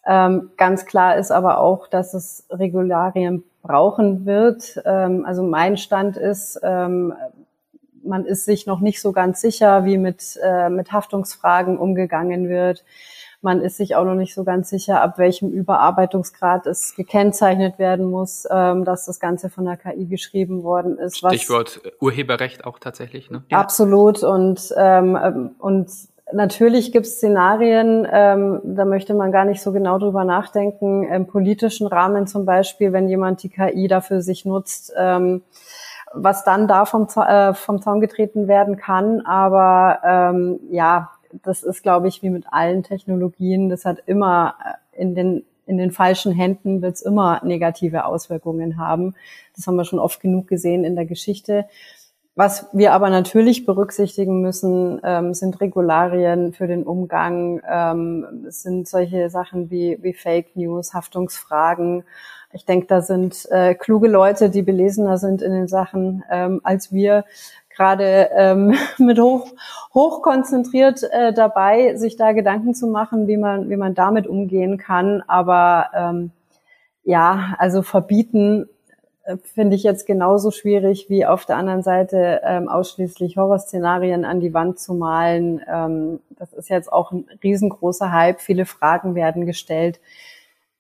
Ähm, 0.06 0.52
ganz 0.56 0.86
klar 0.86 1.18
ist 1.18 1.32
aber 1.32 1.58
auch, 1.58 1.88
dass 1.88 2.14
es 2.14 2.46
Regularien 2.50 3.44
brauchen 3.64 4.28
wird. 4.28 4.80
Ähm, 4.86 5.26
also 5.26 5.42
mein 5.42 5.78
Stand 5.78 6.18
ist, 6.18 6.60
ähm, 6.62 7.14
man 8.04 8.26
ist 8.26 8.46
sich 8.46 8.68
noch 8.68 8.82
nicht 8.82 9.02
so 9.02 9.14
ganz 9.14 9.42
sicher, 9.42 9.86
wie 9.86 9.98
mit, 9.98 10.38
äh, 10.44 10.70
mit 10.70 10.92
Haftungsfragen 10.92 11.80
umgegangen 11.80 12.50
wird. 12.50 12.84
Man 13.42 13.62
ist 13.62 13.78
sich 13.78 13.96
auch 13.96 14.06
noch 14.06 14.16
nicht 14.16 14.34
so 14.34 14.44
ganz 14.44 14.70
sicher, 14.70 15.02
ab 15.02 15.18
welchem 15.18 15.50
Überarbeitungsgrad 15.50 16.66
es 16.66 16.96
gekennzeichnet 16.96 17.80
werden 17.80 18.06
muss, 18.06 18.46
ähm, 18.50 18.86
dass 18.86 19.06
das 19.06 19.20
Ganze 19.20 19.50
von 19.50 19.66
der 19.66 19.76
KI 19.76 20.06
geschrieben 20.06 20.64
worden 20.64 20.98
ist. 20.98 21.18
Stichwort 21.18 21.82
Urheberrecht 22.00 22.66
auch 22.66 22.80
tatsächlich, 22.80 23.32
ne? 23.32 23.44
Absolut. 23.52 24.24
Und, 24.24 24.74
ähm, 24.78 25.52
und 25.60 25.90
Natürlich 26.34 26.92
gibt 26.92 27.06
es 27.06 27.18
Szenarien, 27.18 28.08
ähm, 28.12 28.60
da 28.64 28.86
möchte 28.86 29.14
man 29.14 29.32
gar 29.32 29.46
nicht 29.46 29.62
so 29.62 29.72
genau 29.72 30.00
drüber 30.00 30.24
nachdenken, 30.24 31.04
im 31.04 31.28
politischen 31.28 31.86
Rahmen 31.86 32.26
zum 32.26 32.46
Beispiel, 32.46 32.92
wenn 32.92 33.08
jemand 33.08 33.44
die 33.44 33.50
KI 33.50 33.88
dafür 33.88 34.22
sich 34.22 34.44
nutzt, 34.44 34.94
ähm, 34.98 35.44
was 36.14 36.44
dann 36.44 36.68
da 36.68 36.86
vom, 36.86 37.08
äh, 37.16 37.54
vom 37.54 37.82
Zaun 37.82 38.02
getreten 38.02 38.48
werden 38.48 38.78
kann. 38.78 39.22
Aber 39.22 40.00
ähm, 40.04 40.60
ja, 40.72 41.12
das 41.44 41.64
ist, 41.64 41.84
glaube 41.84 42.08
ich, 42.08 42.24
wie 42.24 42.30
mit 42.30 42.46
allen 42.52 42.84
Technologien. 42.84 43.70
Das 43.70 43.86
hat 43.86 44.00
immer 44.06 44.56
äh, 44.64 45.02
in 45.02 45.16
den 45.16 45.46
in 45.66 45.78
den 45.78 45.92
falschen 45.92 46.34
Händen 46.34 46.82
wird 46.82 46.96
es 46.96 47.02
immer 47.02 47.40
negative 47.44 48.06
Auswirkungen 48.06 48.78
haben. 48.78 49.16
Das 49.56 49.66
haben 49.66 49.78
wir 49.78 49.86
schon 49.86 50.00
oft 50.00 50.20
genug 50.20 50.48
gesehen 50.48 50.84
in 50.84 50.96
der 50.98 51.06
Geschichte. 51.06 51.66
Was 52.36 52.68
wir 52.74 52.94
aber 52.94 53.12
natürlich 53.12 53.66
berücksichtigen 53.66 54.42
müssen, 54.42 55.00
ähm, 55.04 55.36
sind 55.36 55.62
Regularien 55.62 56.52
für 56.52 56.66
den 56.66 56.84
Umgang, 56.84 57.62
ähm, 57.70 58.46
sind 58.48 58.88
solche 58.88 59.30
Sachen 59.30 59.70
wie, 59.70 60.00
wie 60.02 60.14
Fake 60.14 60.56
News, 60.56 60.96
Haftungsfragen. 60.96 62.04
Ich 62.52 62.66
denke, 62.66 62.88
da 62.88 63.02
sind 63.02 63.48
äh, 63.52 63.76
kluge 63.76 64.08
Leute, 64.08 64.50
die 64.50 64.64
belesener 64.64 65.20
sind 65.20 65.44
in 65.44 65.52
den 65.52 65.68
Sachen 65.68 66.24
ähm, 66.32 66.60
als 66.64 66.92
wir, 66.92 67.24
gerade 67.76 68.30
ähm, 68.34 68.76
mit 68.98 69.20
hoch, 69.20 69.48
hoch 69.94 70.22
konzentriert 70.22 71.04
äh, 71.04 71.34
dabei, 71.34 71.96
sich 71.96 72.16
da 72.16 72.32
Gedanken 72.32 72.74
zu 72.74 72.88
machen, 72.88 73.28
wie 73.28 73.38
man, 73.38 73.70
wie 73.70 73.78
man 73.78 73.94
damit 73.94 74.26
umgehen 74.26 74.78
kann. 74.78 75.22
Aber 75.28 75.90
ähm, 75.94 76.32
ja, 77.04 77.56
also 77.60 77.82
verbieten 77.82 78.70
finde 79.44 79.76
ich 79.76 79.84
jetzt 79.84 80.06
genauso 80.06 80.52
schwierig 80.52 81.10
wie 81.10 81.26
auf 81.26 81.46
der 81.46 81.56
anderen 81.56 81.82
Seite 81.82 82.42
ähm, 82.44 82.68
ausschließlich 82.68 83.38
Horrorszenarien 83.38 84.26
an 84.26 84.42
die 84.42 84.54
Wand 84.54 84.80
zu 84.80 84.94
malen. 84.94 85.62
Ähm, 85.68 86.20
das 86.38 86.52
ist 86.54 86.70
jetzt 86.70 86.92
auch 86.92 87.12
ein 87.12 87.26
riesengroßer 87.42 88.12
Hype. 88.12 88.42
Viele 88.42 88.66
Fragen 88.66 89.16
werden 89.16 89.46
gestellt. 89.46 90.00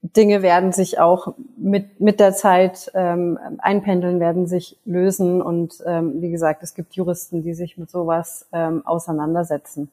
Dinge 0.01 0.41
werden 0.41 0.73
sich 0.73 0.99
auch 0.99 1.33
mit, 1.55 2.01
mit 2.01 2.19
der 2.19 2.33
Zeit 2.33 2.91
ähm, 2.93 3.39
einpendeln, 3.59 4.19
werden 4.19 4.47
sich 4.47 4.77
lösen. 4.83 5.41
Und 5.41 5.81
ähm, 5.85 6.21
wie 6.21 6.29
gesagt, 6.29 6.61
es 6.63 6.73
gibt 6.73 6.93
Juristen, 6.95 7.43
die 7.43 7.53
sich 7.53 7.77
mit 7.77 7.89
sowas 7.89 8.47
ähm, 8.51 8.85
auseinandersetzen. 8.85 9.89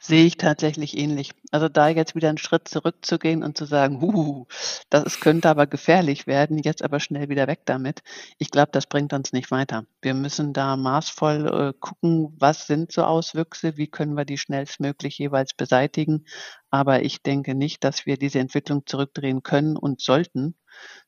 Sehe 0.00 0.26
ich 0.26 0.36
tatsächlich 0.36 0.96
ähnlich. 0.96 1.32
Also 1.50 1.68
da 1.68 1.88
jetzt 1.88 2.14
wieder 2.14 2.28
einen 2.28 2.38
Schritt 2.38 2.68
zurückzugehen 2.68 3.42
und 3.42 3.58
zu 3.58 3.64
sagen, 3.64 4.00
huh, 4.00 4.46
das 4.90 5.18
könnte 5.18 5.48
aber 5.48 5.66
gefährlich 5.66 6.26
werden, 6.28 6.58
jetzt 6.58 6.82
aber 6.84 7.00
schnell 7.00 7.28
wieder 7.28 7.48
weg 7.48 7.62
damit. 7.64 8.02
Ich 8.38 8.50
glaube, 8.50 8.70
das 8.70 8.86
bringt 8.86 9.12
uns 9.12 9.32
nicht 9.32 9.50
weiter. 9.50 9.86
Wir 10.00 10.14
müssen 10.14 10.52
da 10.52 10.76
maßvoll 10.76 11.72
äh, 11.74 11.78
gucken, 11.80 12.32
was 12.38 12.66
sind 12.68 12.92
so 12.92 13.02
Auswüchse, 13.04 13.76
wie 13.76 13.88
können 13.88 14.16
wir 14.16 14.24
die 14.24 14.38
schnellstmöglich 14.38 15.18
jeweils 15.18 15.52
beseitigen. 15.54 16.26
Aber 16.70 17.02
ich 17.02 17.22
denke 17.22 17.56
nicht, 17.56 17.82
dass 17.82 18.06
wir 18.06 18.18
diese 18.18 18.38
Entwicklung 18.38 18.86
zurückdrehen 18.86 19.42
können 19.42 19.76
und 19.76 20.00
sollten, 20.00 20.54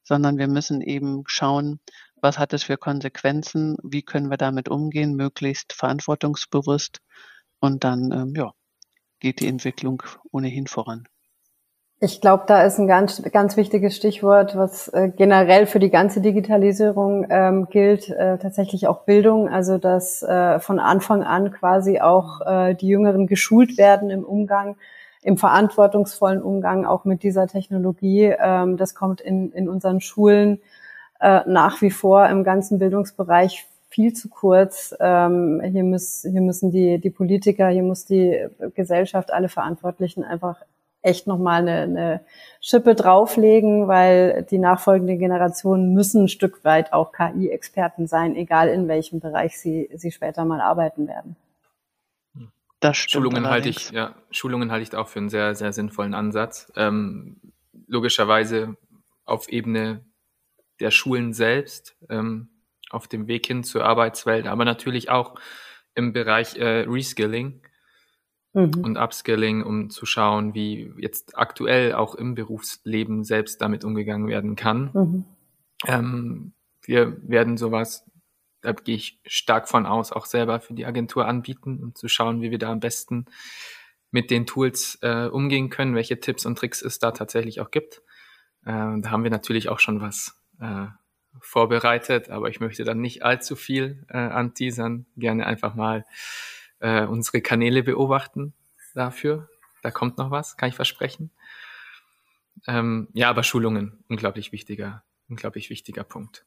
sondern 0.03 0.37
wir 0.37 0.49
müssen 0.49 0.81
eben 0.81 1.23
schauen, 1.27 1.79
was 2.21 2.39
hat 2.39 2.53
es 2.53 2.65
für 2.65 2.77
Konsequenzen, 2.77 3.77
wie 3.85 4.03
können 4.03 4.31
wir 4.31 4.37
damit 4.37 4.69
umgehen, 4.69 5.15
möglichst 5.15 5.73
verantwortungsbewusst 5.75 7.01
und 7.61 7.85
dann, 7.85 8.11
ähm, 8.13 8.35
ja, 8.37 8.53
geht 9.21 9.41
die 9.41 9.47
Entwicklung 9.47 10.03
ohnehin 10.33 10.67
voran. 10.67 11.07
Ich 12.03 12.23
glaube, 12.23 12.45
da 12.47 12.63
ist 12.63 12.79
ein 12.79 12.87
ganz, 12.89 13.23
ganz 13.31 13.59
wichtiges 13.59 13.95
Stichwort, 13.95 14.57
was 14.57 14.89
äh, 14.89 15.11
generell 15.15 15.67
für 15.67 15.79
die 15.79 15.91
ganze 15.91 16.23
Digitalisierung 16.23 17.27
ähm, 17.29 17.69
gilt, 17.69 18.09
äh, 18.09 18.39
tatsächlich 18.39 18.87
auch 18.87 19.05
Bildung. 19.05 19.51
Also 19.51 19.77
dass 19.77 20.23
äh, 20.23 20.61
von 20.61 20.79
Anfang 20.79 21.23
an 21.23 21.53
quasi 21.53 22.01
auch 22.01 22.41
äh, 22.41 22.75
die 22.75 22.89
Jüngeren 22.89 23.27
geschult 23.27 23.77
werden 23.77 24.09
im 24.09 24.25
Umgang, 24.25 24.77
im 25.23 25.37
verantwortungsvollen 25.37 26.43
Umgang 26.43 26.87
auch 26.87 27.05
mit 27.05 27.23
dieser 27.23 27.47
Technologie. 27.47 28.35
Ähm, 28.39 28.79
das 28.79 28.95
kommt 28.95 29.21
in, 29.21 29.53
in 29.53 29.69
unseren 29.69 30.01
Schulen 30.01 30.63
äh, 31.21 31.43
nach 31.47 31.83
wie 31.83 31.91
vor 31.91 32.27
im 32.29 32.45
ganzen 32.45 32.79
Bildungsbereich 32.79 33.67
viel 33.91 34.13
zu 34.13 34.29
kurz. 34.29 34.95
Ähm, 35.01 35.61
hier, 35.65 35.85
muss, 35.85 36.23
hier 36.23 36.41
müssen 36.41 36.71
die, 36.71 36.99
die 36.99 37.11
Politiker, 37.11 37.69
hier 37.69 37.83
muss 37.83 38.07
die 38.07 38.47
Gesellschaft, 38.75 39.33
alle 39.33 39.49
Verantwortlichen 39.49 40.25
einfach 40.25 40.57
echt 41.03 41.27
nochmal 41.27 41.63
eine, 41.63 41.83
eine 41.83 42.21
Schippe 42.61 42.95
drauflegen, 42.95 43.89
weil 43.89 44.47
die 44.51 44.59
nachfolgenden 44.59 45.19
Generationen 45.19 45.93
müssen 45.95 46.25
ein 46.25 46.29
Stück 46.29 46.65
weit 46.65 46.93
auch 46.93 47.13
KI-Experten 47.13 48.07
sein, 48.07 48.37
egal 48.37 48.69
in 48.69 48.87
welchem 48.87 49.21
Bereich 49.21 49.59
sie, 49.59 49.89
sie 49.95 50.13
später 50.13 50.45
mal 50.45 50.61
arbeiten 50.61 51.09
werden. 51.09 51.37
Das 52.81 52.97
Schulungen 52.97 53.47
halte 53.49 53.69
ich, 53.69 53.91
ja, 53.91 54.15
Schulungen 54.31 54.71
halte 54.71 54.83
ich 54.85 54.95
auch 54.95 55.09
für 55.09 55.19
einen 55.19 55.29
sehr, 55.29 55.55
sehr 55.55 55.73
sinnvollen 55.73 56.15
Ansatz. 56.15 56.73
Ähm, 56.77 57.37
logischerweise 57.87 58.77
auf 59.25 59.49
Ebene 59.49 60.01
der 60.81 60.91
Schulen 60.91 61.35
selbst, 61.35 61.97
ähm, 62.09 62.49
auf 62.91 63.09
dem 63.09 63.27
Weg 63.27 63.47
hin 63.47 63.65
zur 63.65 63.85
Arbeitswelt, 63.85 64.47
aber 64.47 64.65
natürlich 64.65 65.11
auch 65.11 65.35
im 65.95 66.13
Bereich 66.13 66.57
äh, 66.57 66.85
Reskilling 66.89 67.63
mhm. 68.53 68.83
und 68.83 68.97
Upskilling, 68.97 69.63
um 69.63 69.91
zu 69.91 70.07
schauen, 70.07 70.55
wie 70.55 70.93
jetzt 70.99 71.37
aktuell 71.37 71.95
auch 71.95 72.15
im 72.15 72.35
Berufsleben 72.35 73.25
selbst 73.25 73.61
damit 73.61 73.85
umgegangen 73.85 74.29
werden 74.29 74.57
kann. 74.57 74.91
Mhm. 74.93 75.25
Ähm, 75.87 76.53
wir 76.83 77.17
werden 77.29 77.57
sowas, 77.57 78.05
da 78.61 78.73
gehe 78.73 78.97
ich 78.97 79.21
stark 79.27 79.69
von 79.69 79.87
aus, 79.87 80.13
auch 80.13 80.27
selber 80.27 80.61
für 80.61 80.75
die 80.75 80.87
Agentur 80.87 81.27
anbieten, 81.27 81.83
um 81.83 81.95
zu 81.95 82.09
schauen, 82.09 82.43
wie 82.43 82.51
wir 82.51 82.59
da 82.59 82.71
am 82.71 82.81
besten 82.81 83.27
mit 84.11 84.31
den 84.31 84.47
Tools 84.47 84.99
äh, 85.03 85.27
umgehen 85.27 85.71
können, 85.71 85.95
welche 85.95 86.19
Tipps 86.19 86.45
und 86.45 86.59
Tricks 86.59 86.83
es 86.83 86.99
da 86.99 87.13
tatsächlich 87.13 87.61
auch 87.61 87.71
gibt. 87.71 88.03
Äh, 88.65 89.01
da 89.01 89.11
haben 89.11 89.23
wir 89.23 89.31
natürlich 89.31 89.69
auch 89.69 89.79
schon 89.79 90.01
was 90.01 90.37
äh, 90.61 90.87
vorbereitet, 91.41 92.31
aber 92.31 92.49
ich 92.49 92.61
möchte 92.61 92.85
dann 92.85 93.01
nicht 93.01 93.25
allzu 93.25 93.57
viel 93.57 94.05
äh, 94.09 94.19
anteasern. 94.19 95.07
Gerne 95.17 95.47
einfach 95.47 95.75
mal 95.75 96.05
äh, 96.81 97.05
unsere 97.05 97.41
Kanäle 97.41 97.83
beobachten 97.83 98.55
dafür. 98.95 99.49
Da 99.83 99.91
kommt 99.91 100.19
noch 100.19 100.31
was, 100.31 100.57
kann 100.57 100.69
ich 100.69 100.75
versprechen. 100.75 101.31
Ähm, 102.67 103.09
ja, 103.13 103.31
aber 103.31 103.43
Schulungen, 103.43 104.05
unglaublich 104.09 104.53
wichtiger, 104.53 105.03
unglaublich 105.29 105.71
wichtiger 105.71 106.05
Punkt. 106.05 106.45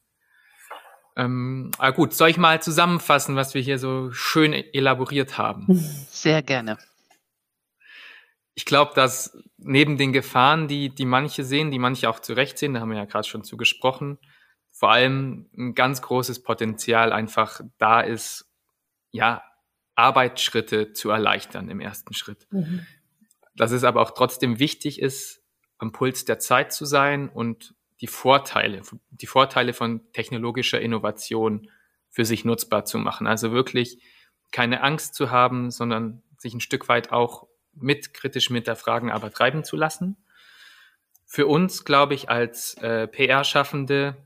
Ähm, 1.15 1.71
ah 1.77 1.91
gut, 1.91 2.13
soll 2.13 2.29
ich 2.29 2.37
mal 2.37 2.61
zusammenfassen, 2.61 3.35
was 3.35 3.53
wir 3.53 3.61
hier 3.61 3.77
so 3.77 4.11
schön 4.11 4.53
elaboriert 4.53 5.37
haben? 5.37 5.67
Sehr 6.09 6.41
gerne. 6.41 6.77
Ich 8.55 8.65
glaube, 8.65 8.93
dass 8.95 9.37
neben 9.57 9.97
den 9.97 10.13
Gefahren, 10.13 10.67
die, 10.67 10.89
die 10.89 11.05
manche 11.05 11.43
sehen, 11.43 11.71
die 11.71 11.79
manche 11.79 12.09
auch 12.09 12.19
zu 12.19 12.33
Recht 12.33 12.57
sehen, 12.57 12.73
da 12.73 12.81
haben 12.81 12.89
wir 12.89 12.97
ja 12.97 13.05
gerade 13.05 13.27
schon 13.27 13.43
zu 13.43 13.57
gesprochen, 13.57 14.19
vor 14.83 14.91
allem 14.91 15.49
ein 15.57 15.75
ganz 15.75 16.01
großes 16.01 16.43
Potenzial 16.43 17.13
einfach 17.13 17.61
da 17.77 18.01
ist, 18.01 18.51
ja, 19.11 19.41
Arbeitsschritte 19.95 20.91
zu 20.91 21.09
erleichtern 21.09 21.69
im 21.69 21.79
ersten 21.79 22.13
Schritt. 22.13 22.47
Mhm. 22.51 22.85
Dass 23.55 23.71
es 23.71 23.85
aber 23.85 24.01
auch 24.01 24.11
trotzdem 24.11 24.59
wichtig 24.59 24.99
ist, 25.01 25.41
am 25.77 25.93
Puls 25.93 26.25
der 26.25 26.37
Zeit 26.37 26.73
zu 26.73 26.83
sein 26.83 27.29
und 27.29 27.75
die 28.01 28.07
Vorteile, 28.07 28.81
die 29.09 29.25
Vorteile 29.25 29.71
von 29.71 30.01
technologischer 30.11 30.81
Innovation 30.81 31.69
für 32.09 32.25
sich 32.25 32.43
nutzbar 32.43 32.83
zu 32.83 32.97
machen. 32.97 33.25
Also 33.25 33.53
wirklich 33.53 34.03
keine 34.51 34.83
Angst 34.83 35.15
zu 35.15 35.31
haben, 35.31 35.71
sondern 35.71 36.23
sich 36.37 36.53
ein 36.53 36.59
Stück 36.59 36.89
weit 36.89 37.13
auch 37.13 37.47
mit 37.71 38.13
kritisch 38.13 38.47
hinterfragen, 38.47 39.11
aber 39.11 39.31
treiben 39.31 39.63
zu 39.63 39.77
lassen. 39.77 40.17
Für 41.25 41.47
uns, 41.47 41.85
glaube 41.85 42.15
ich, 42.15 42.29
als 42.29 42.73
äh, 42.81 43.07
PR-Schaffende 43.07 44.17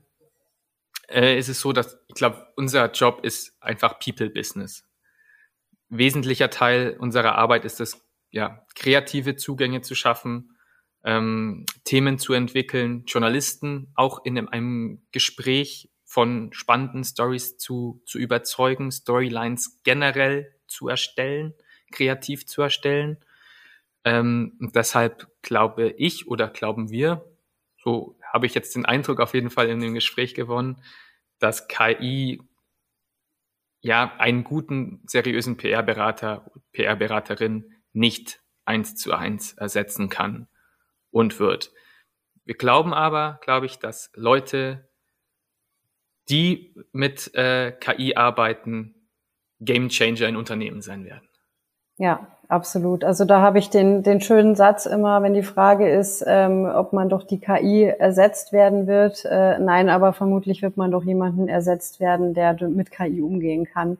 äh, 1.08 1.38
ist 1.38 1.48
es 1.48 1.60
so, 1.60 1.72
dass 1.72 1.98
ich 2.08 2.14
glaube, 2.14 2.46
unser 2.56 2.90
Job 2.92 3.24
ist 3.24 3.56
einfach 3.60 3.98
People-Business 3.98 4.88
wesentlicher 5.88 6.50
Teil 6.50 6.96
unserer 6.98 7.34
Arbeit 7.36 7.64
ist 7.64 7.80
es, 7.80 8.04
ja, 8.30 8.66
kreative 8.74 9.36
Zugänge 9.36 9.80
zu 9.80 9.94
schaffen, 9.94 10.56
ähm, 11.04 11.64
Themen 11.84 12.18
zu 12.18 12.32
entwickeln, 12.34 13.04
Journalisten 13.06 13.90
auch 13.94 14.24
in 14.24 14.36
einem, 14.36 14.48
einem 14.48 15.02
Gespräch 15.12 15.90
von 16.04 16.52
spannenden 16.52 17.04
Stories 17.04 17.56
zu, 17.56 18.02
zu 18.04 18.18
überzeugen, 18.18 18.90
Storylines 18.90 19.80
generell 19.82 20.54
zu 20.66 20.88
erstellen, 20.88 21.54
kreativ 21.90 22.46
zu 22.46 22.62
erstellen. 22.62 23.18
Ähm, 24.04 24.56
deshalb 24.74 25.28
glaube 25.42 25.90
ich 25.90 26.28
oder 26.28 26.48
glauben 26.48 26.90
wir, 26.90 27.24
so 27.82 28.17
habe 28.32 28.46
ich 28.46 28.54
jetzt 28.54 28.74
den 28.74 28.86
Eindruck 28.86 29.20
auf 29.20 29.34
jeden 29.34 29.50
Fall 29.50 29.68
in 29.68 29.80
dem 29.80 29.94
Gespräch 29.94 30.34
gewonnen, 30.34 30.82
dass 31.38 31.68
KI 31.68 32.40
ja, 33.80 34.14
einen 34.18 34.44
guten, 34.44 35.02
seriösen 35.06 35.56
PR-Berater, 35.56 36.50
PR-Beraterin 36.72 37.72
nicht 37.92 38.40
eins 38.64 38.96
zu 38.96 39.12
eins 39.12 39.52
ersetzen 39.52 40.08
kann 40.08 40.48
und 41.10 41.38
wird. 41.38 41.72
Wir 42.44 42.56
glauben 42.56 42.92
aber, 42.92 43.38
glaube 43.42 43.66
ich, 43.66 43.78
dass 43.78 44.10
Leute, 44.14 44.88
die 46.28 46.74
mit 46.92 47.34
äh, 47.34 47.72
KI 47.72 48.16
arbeiten, 48.16 49.08
Game 49.60 49.88
Changer 49.88 50.28
in 50.28 50.36
Unternehmen 50.36 50.82
sein 50.82 51.04
werden. 51.04 51.27
Ja, 51.98 52.28
absolut. 52.46 53.02
Also 53.04 53.24
da 53.24 53.40
habe 53.40 53.58
ich 53.58 53.70
den, 53.70 54.04
den 54.04 54.20
schönen 54.20 54.54
Satz 54.54 54.86
immer, 54.86 55.20
wenn 55.22 55.34
die 55.34 55.42
Frage 55.42 55.88
ist, 55.90 56.24
ähm, 56.26 56.64
ob 56.64 56.92
man 56.92 57.08
doch 57.08 57.24
die 57.24 57.40
KI 57.40 57.84
ersetzt 57.84 58.52
werden 58.52 58.86
wird. 58.86 59.24
Äh, 59.24 59.58
nein, 59.58 59.88
aber 59.88 60.12
vermutlich 60.12 60.62
wird 60.62 60.76
man 60.76 60.92
doch 60.92 61.02
jemanden 61.02 61.48
ersetzt 61.48 61.98
werden, 61.98 62.34
der 62.34 62.56
mit 62.68 62.92
KI 62.92 63.20
umgehen 63.20 63.64
kann. 63.64 63.98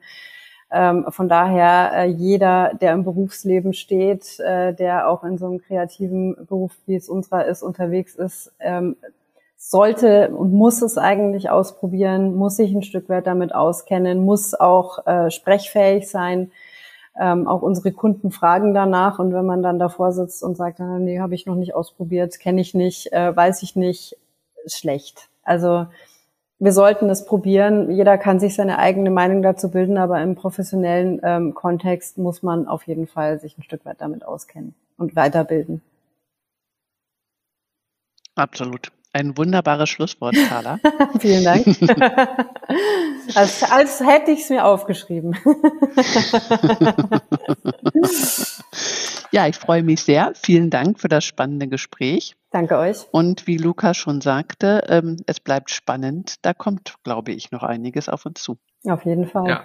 Ähm, 0.71 1.07
von 1.09 1.29
daher, 1.29 1.93
äh, 1.95 2.07
jeder, 2.07 2.73
der 2.81 2.93
im 2.93 3.03
Berufsleben 3.03 3.73
steht, 3.73 4.39
äh, 4.39 4.75
der 4.75 5.09
auch 5.09 5.25
in 5.25 5.39
so 5.39 5.47
einem 5.47 5.61
kreativen 5.61 6.37
Beruf, 6.47 6.73
wie 6.87 6.95
es 6.95 7.09
unserer 7.09 7.47
ist, 7.47 7.63
unterwegs 7.63 8.15
ist, 8.15 8.53
ähm, 8.61 8.97
sollte 9.57 10.29
und 10.29 10.53
muss 10.53 10.83
es 10.83 10.99
eigentlich 10.99 11.51
ausprobieren, 11.51 12.37
muss 12.37 12.57
sich 12.57 12.73
ein 12.73 12.83
Stück 12.83 13.09
weit 13.09 13.27
damit 13.27 13.53
auskennen, 13.53 14.25
muss 14.25 14.55
auch 14.55 15.05
äh, 15.07 15.31
sprechfähig 15.31 16.09
sein 16.09 16.53
ähm, 17.19 17.47
auch 17.47 17.63
unsere 17.63 17.93
Kunden 17.93 18.31
fragen 18.31 18.75
danach 18.75 19.19
und 19.19 19.33
wenn 19.33 19.47
man 19.47 19.63
dann 19.63 19.79
davor 19.79 20.13
sitzt 20.13 20.43
und 20.43 20.57
sagt, 20.57 20.81
ah, 20.81 20.99
nee, 20.99 21.21
habe 21.21 21.35
ich 21.35 21.47
noch 21.47 21.57
nicht 21.57 21.75
ausprobiert, 21.75 22.39
kenne 22.39 22.61
ich 22.61 22.75
nicht, 22.75 23.13
äh, 23.13 23.35
weiß 23.35 23.63
ich 23.63 23.77
nicht, 23.77 24.17
schlecht. 24.67 25.29
Also 25.43 25.87
wir 26.59 26.73
sollten 26.73 27.09
es 27.09 27.25
probieren. 27.25 27.91
Jeder 27.91 28.19
kann 28.19 28.41
sich 28.41 28.55
seine 28.55 28.79
eigene 28.79 29.11
Meinung 29.11 29.43
dazu 29.43 29.71
bilden, 29.71 29.97
aber 29.97 30.21
im 30.21 30.35
professionellen 30.35 31.21
ähm, 31.23 31.55
Kontext 31.55 32.19
muss 32.19 32.43
man 32.43 32.67
auf 32.67 32.87
jeden 32.87 33.07
Fall 33.07 33.39
sich 33.41 33.57
ein 33.57 33.63
Stück 33.63 33.85
weit 33.85 34.01
damit 34.01 34.25
auskennen 34.25 34.75
und 34.97 35.15
weiterbilden. 35.15 35.83
Absolut. 38.35 38.93
Ein 39.13 39.37
wunderbares 39.39 39.89
Schlusswort, 39.89 40.37
Carla. 40.49 40.79
Vielen 41.19 41.45
Dank. 41.45 41.67
als, 43.35 43.63
als 43.71 44.01
hätte 44.01 44.33
ich 44.33 44.41
es 44.41 44.51
mir 44.51 44.65
aufgeschrieben. 44.65 45.35
ja, 49.33 49.47
ich 49.47 49.57
freue 49.57 49.83
mich 49.83 50.03
sehr. 50.03 50.33
Vielen 50.35 50.69
Dank 50.69 51.01
für 51.01 51.09
das 51.09 51.25
spannende 51.25 51.69
Gespräch. 51.69 52.37
Danke 52.51 52.77
euch. 52.77 53.07
Und 53.11 53.47
wie 53.47 53.57
Luca 53.57 53.95
schon 53.95 54.21
sagte, 54.21 54.85
ähm, 54.89 55.17
es 55.27 55.41
bleibt 55.41 55.71
spannend. 55.71 56.37
Da 56.43 56.53
kommt, 56.53 56.97
glaube 57.03 57.33
ich, 57.33 57.51
noch 57.51 57.63
einiges 57.63 58.11
auf 58.11 58.27
uns 58.27 58.43
zu. 58.43 58.59
Auf 58.85 59.07
jeden 59.07 59.27
Fall. 59.27 59.49
Ja. 59.49 59.65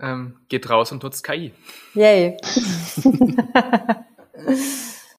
Ähm, 0.00 0.40
geht 0.48 0.68
raus 0.68 0.90
und 0.90 1.04
nutzt 1.04 1.24
KI. 1.24 1.52
Yay. 1.94 2.36